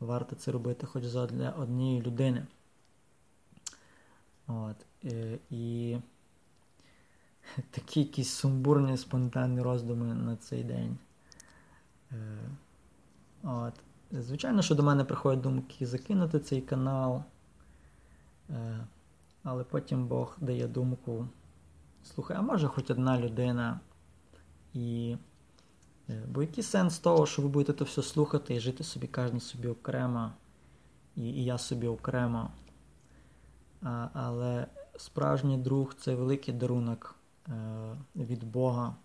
варто 0.00 0.36
це 0.36 0.52
робити 0.52 0.86
хоч 0.86 1.04
для 1.04 1.50
однієї 1.50 2.02
людини. 2.02 2.46
От. 4.46 4.76
Е, 5.04 5.38
і 5.50 5.96
такі 7.70 8.00
якісь 8.00 8.30
сумбурні, 8.30 8.96
спонтанні 8.96 9.62
роздуми 9.62 10.14
на 10.14 10.36
цей 10.36 10.64
день. 10.64 10.98
Е, 12.12 12.38
от. 13.42 13.74
Звичайно, 14.10 14.62
що 14.62 14.74
до 14.74 14.82
мене 14.82 15.04
приходять 15.04 15.40
думки 15.40 15.86
закинути 15.86 16.40
цей 16.40 16.60
канал. 16.60 17.22
Е, 18.50 18.86
але 19.42 19.64
потім 19.64 20.06
Бог 20.06 20.36
дає 20.40 20.68
думку. 20.68 21.28
Слухай, 22.02 22.36
а 22.36 22.42
може 22.42 22.68
хоч 22.68 22.90
одна 22.90 23.20
людина. 23.20 23.80
І 24.74 25.16
бо 26.28 26.42
який 26.42 26.64
сенс 26.64 26.98
того, 26.98 27.26
що 27.26 27.42
ви 27.42 27.48
будете 27.48 27.72
то 27.72 27.84
все 27.84 28.02
слухати 28.02 28.54
і 28.54 28.60
жити 28.60 28.84
собі 28.84 29.06
кожен 29.06 29.40
собі 29.40 29.68
окремо, 29.68 30.32
і 31.16 31.22
і 31.22 31.44
я 31.44 31.58
собі 31.58 31.86
окремо. 31.86 32.50
А, 33.82 34.08
Але 34.12 34.66
справжній 34.96 35.58
друг 35.58 35.94
це 35.94 36.14
великий 36.14 36.54
дарунок 36.54 37.16
е, 37.48 37.52
від 38.16 38.44
Бога, 38.44 38.96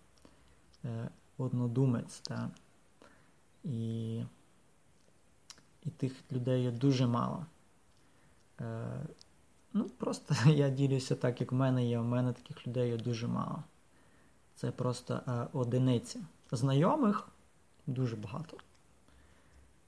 е, 0.85 1.09
однодумець. 1.37 2.19
Та? 2.19 2.49
І 3.63 4.15
і 5.83 5.89
тих 5.89 6.31
людей 6.31 6.63
є 6.63 6.71
дуже 6.71 7.07
мало. 7.07 7.45
Е, 8.61 9.05
Ну, 9.73 9.85
Просто 9.85 10.35
я 10.49 10.69
ділюся 10.69 11.15
так, 11.15 11.41
як 11.41 11.51
в 11.51 11.55
мене 11.55 11.85
є. 11.85 11.99
У 11.99 12.03
мене 12.03 12.33
таких 12.33 12.67
людей 12.67 12.89
є 12.89 12.97
дуже 12.97 13.27
мало. 13.27 13.63
Це 14.55 14.71
просто 14.71 15.21
е, 15.27 15.47
одиниці 15.53 16.19
знайомих 16.51 17.27
дуже 17.87 18.15
багато. 18.15 18.57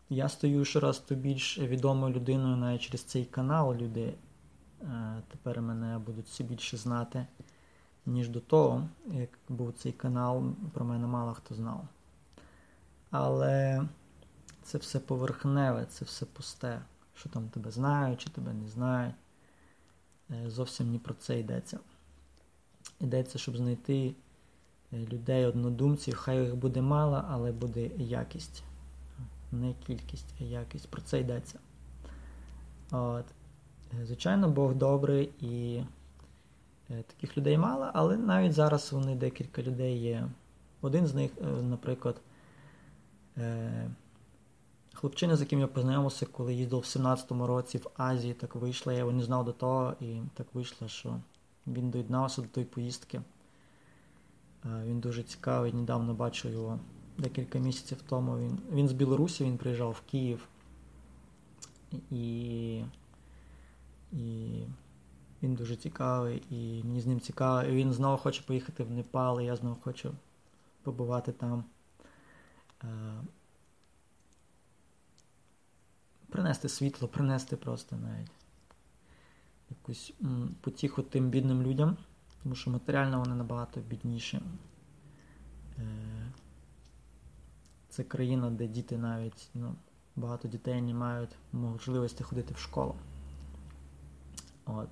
Я 0.10 0.30
стою 0.30 0.65
щораз 0.65 1.00
то 1.00 1.15
більш 1.15 1.60
відомою 1.60 2.13
людиною 2.13 2.56
навіть 2.56 2.82
через 2.82 3.04
цей 3.04 3.26
канал. 3.26 3.76
Люди 3.76 4.13
е, 4.82 5.22
тепер 5.32 5.62
мене 5.62 5.98
будуть 5.98 6.26
все 6.26 6.44
більше 6.44 6.78
знати, 6.78 7.28
ніж 8.06 8.30
до 8.30 8.39
того, 8.39 8.88
як 9.06 9.30
був 9.50 9.74
цей 9.74 9.91
канал, 9.91 10.44
про 10.74 10.86
мене 10.86 11.08
мало 11.08 11.34
хто 11.34 11.56
знав. 11.56 11.88
Але 13.12 13.84
це 14.63 14.78
все 14.78 15.00
поверхневе, 15.00 15.86
це 15.86 16.06
все 16.06 16.26
пусте. 16.26 16.82
Що 17.15 17.30
там 17.30 17.50
тебе 17.50 17.72
знають, 17.72 18.22
чи 18.22 18.30
тебе 18.30 18.54
не 18.54 18.68
знають. 18.68 19.15
Е, 20.32 20.50
зовсім 20.50 20.91
не 20.91 21.00
про 21.00 21.13
це 21.13 21.39
йдеться. 21.39 21.80
Йдеться, 23.00 23.38
щоб 23.38 23.58
знайти 23.58 24.15
людей, 24.95 25.45
однодумців, 25.45 26.15
хай 26.15 26.41
їх 26.41 26.55
буде 26.55 26.81
мало, 26.81 27.23
але 27.29 27.51
буде 27.51 27.89
якість. 27.97 28.63
Не 29.51 29.73
кількість, 29.88 30.34
а 30.41 30.43
якість. 30.43 30.89
Про 30.89 31.01
це 31.01 31.19
йдеться. 31.19 31.60
От. 32.91 33.25
Е, 34.01 34.05
звичайно, 34.05 34.49
Бог 34.49 34.75
добрий 34.75 35.29
і 35.39 35.84
е, 36.89 37.03
таких 37.03 37.38
людей 37.38 37.58
мало, 37.58 37.89
але 37.93 38.17
навіть 38.17 38.53
зараз 38.53 38.93
вони 38.93 39.15
декілька 39.15 39.62
людей 39.62 39.97
є. 39.97 40.27
Один 40.81 41.08
з 41.08 41.13
них, 41.13 41.31
наприклад, 41.62 42.21
хлопчина, 44.93 45.36
з 45.36 45.39
яким 45.39 45.60
я 45.60 45.67
познайомився, 45.67 46.25
коли 46.25 46.53
їздив 46.53 46.79
в 46.79 46.84
17-му 46.84 47.47
році 47.47 47.77
в 47.77 47.88
Азії, 47.97 48.34
так 48.34 48.55
вийшло, 48.55 48.91
я 48.91 48.97
його 48.97 49.12
не 49.12 49.23
знав 49.23 49.45
до 49.45 49.51
того, 49.51 49.93
і 49.99 50.21
так 50.34 50.47
вийшло, 50.53 50.88
що 50.88 51.19
він 51.67 51.89
доєднався 51.89 52.41
до 52.41 52.47
тої 52.47 52.65
поїздки. 52.65 53.21
Він 54.66 54.99
дуже 54.99 55.24
цікавий, 55.24 55.74
недавно 55.74 56.13
бачив 56.13 56.51
його 56.51 56.80
декілька 57.18 57.59
місяців 57.59 58.01
тому. 58.09 58.38
Він 58.38 58.59
він 58.72 58.88
з 58.88 58.93
Білорусі, 58.93 59.43
він 59.43 59.57
приїжджав 59.57 59.91
в 59.91 60.01
Київ. 60.11 60.47
І 62.11 62.84
і 64.11 64.63
він 65.43 65.55
дуже 65.55 65.76
цікавий, 65.76 66.43
і 66.49 66.84
мені 66.84 67.01
з 67.01 67.05
ним 67.05 67.20
цікаво. 67.20 67.63
І 67.63 67.76
Він 67.76 67.93
знову 67.93 68.18
хоче 68.18 68.43
поїхати 68.43 68.84
в 68.84 68.91
Непал, 68.91 69.41
і 69.41 69.45
я 69.45 69.55
знову 69.55 69.76
хочу 69.76 70.11
побувати 70.84 71.32
там. 71.32 71.63
Принести 76.30 76.70
світло, 76.70 77.07
принести 77.07 77.57
просто 77.57 77.95
навіть 77.95 78.32
якусь 79.70 80.13
потіху 80.61 81.01
тим 81.01 81.30
бідним 81.30 81.63
людям 81.63 81.97
тому 82.46 82.56
що 82.56 82.72
матеріально 82.72 83.20
вони 83.20 83.36
набагато 83.36 83.80
бідніші. 83.80 84.41
Е, 85.80 86.32
це 87.89 88.04
країна, 88.04 88.50
де 88.50 88.68
діти 88.68 88.98
навіть, 88.98 89.50
ну, 89.54 89.76
багато 90.16 90.48
дітей 90.48 90.82
не 90.82 90.93
мають 90.93 91.36
можливості 91.54 92.24
ходити 92.24 92.54
в 92.54 92.58
школу. 92.58 92.96
От. 94.66 94.89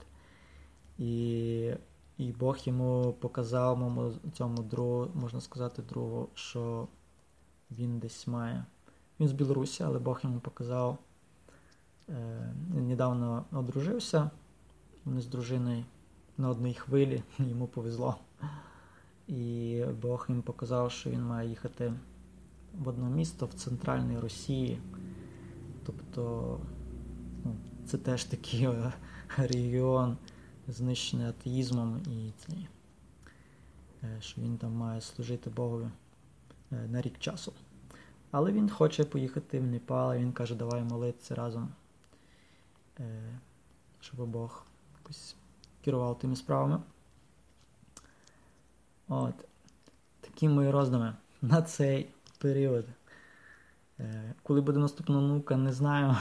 І 0.97 1.73
і 2.17 2.31
Бог 2.31 2.57
йому 2.63 3.13
показав 3.19 3.77
моєму 3.77 4.13
цьому 4.33 4.63
другу, 4.63 5.07
можна 5.13 5.41
сказати, 5.41 5.81
другу, 5.81 6.29
що 6.33 6.87
він 7.71 7.99
десь 7.99 8.27
має. 8.27 8.65
Він 9.19 9.27
з 9.27 9.31
Білорусі, 9.31 9.83
але 9.83 9.99
Бог 9.99 10.19
йому 10.23 10.39
показав. 10.39 10.97
Е, 12.09 12.53
недавно 12.73 13.45
одружився. 13.51 14.29
Вони 15.05 15.21
з 15.21 15.27
дружиною 15.27 15.85
на 16.37 16.49
одній 16.49 16.73
хвилі, 16.73 17.23
йому 17.39 17.67
повезло. 17.67 18.17
І 19.27 19.83
Бог 20.01 20.25
їм 20.29 20.41
показав, 20.41 20.91
що 20.91 21.09
він 21.09 21.23
має 21.23 21.49
їхати 21.49 21.93
в 22.73 22.87
одне 22.87 23.09
місто 23.09 23.45
в 23.45 23.53
центральній 23.53 24.19
Росії. 24.19 24.79
Тобто 25.85 26.59
ну, 27.45 27.55
це 27.85 27.97
теж 27.97 28.23
такий 28.23 28.65
е, 28.65 28.93
регіон, 29.37 30.17
знищений 30.67 31.25
атеїзмом, 31.25 32.01
і 32.07 32.31
е, 34.03 34.17
що 34.21 34.41
він 34.41 34.57
там 34.57 34.71
має 34.71 35.01
служити 35.01 35.49
Богові 35.49 35.87
е, 36.71 36.87
на 36.87 37.01
рік 37.01 37.19
часу. 37.19 37.53
Але 38.31 38.51
він 38.51 38.69
хоче 38.69 39.03
поїхати 39.03 39.59
в 39.59 39.63
Непал, 39.63 40.13
і 40.13 40.17
він 40.17 40.31
каже, 40.31 40.55
давай 40.55 40.83
молитися 40.83 41.35
разом, 41.35 41.69
щоб 43.99 44.25
Бог 44.27 44.65
якось 44.99 45.35
керував 45.85 46.19
тими 46.19 46.35
справами. 46.35 46.79
От. 49.07 49.35
Такі 50.21 50.49
мої 50.49 50.71
роздуми 50.71 51.15
на 51.41 51.61
цей 51.61 52.09
період. 52.37 52.85
Коли 54.43 54.61
буде 54.61 54.79
наступна 54.79 55.21
наука, 55.21 55.57
не 55.57 55.73
знаю, 55.73 56.15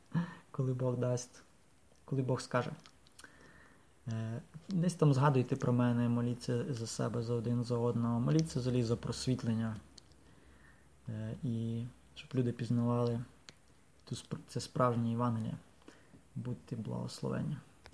коли 0.50 0.74
Бог 0.74 0.96
дасть, 0.96 1.42
коли 2.04 2.22
Бог 2.22 2.40
скаже. 2.40 2.70
Десь 4.68 4.94
там 4.94 5.14
згадуйте 5.14 5.56
про 5.56 5.72
мене, 5.72 6.08
моліться 6.08 6.74
за 6.74 6.86
себе, 6.86 7.22
за 7.22 7.34
один 7.34 7.64
за 7.64 7.78
одного, 7.78 8.20
моліться 8.20 8.58
взагалі 8.58 8.82
за 8.82 8.96
просвітлення. 8.96 9.76
І 11.42 11.84
щоб 12.14 12.30
люди 12.34 12.52
пізнавали 12.52 13.20
це 14.48 14.60
справжнє 14.60 15.10
Євангеліє. 15.10 15.54
Будьте 16.34 16.76
благословені. 16.76 17.56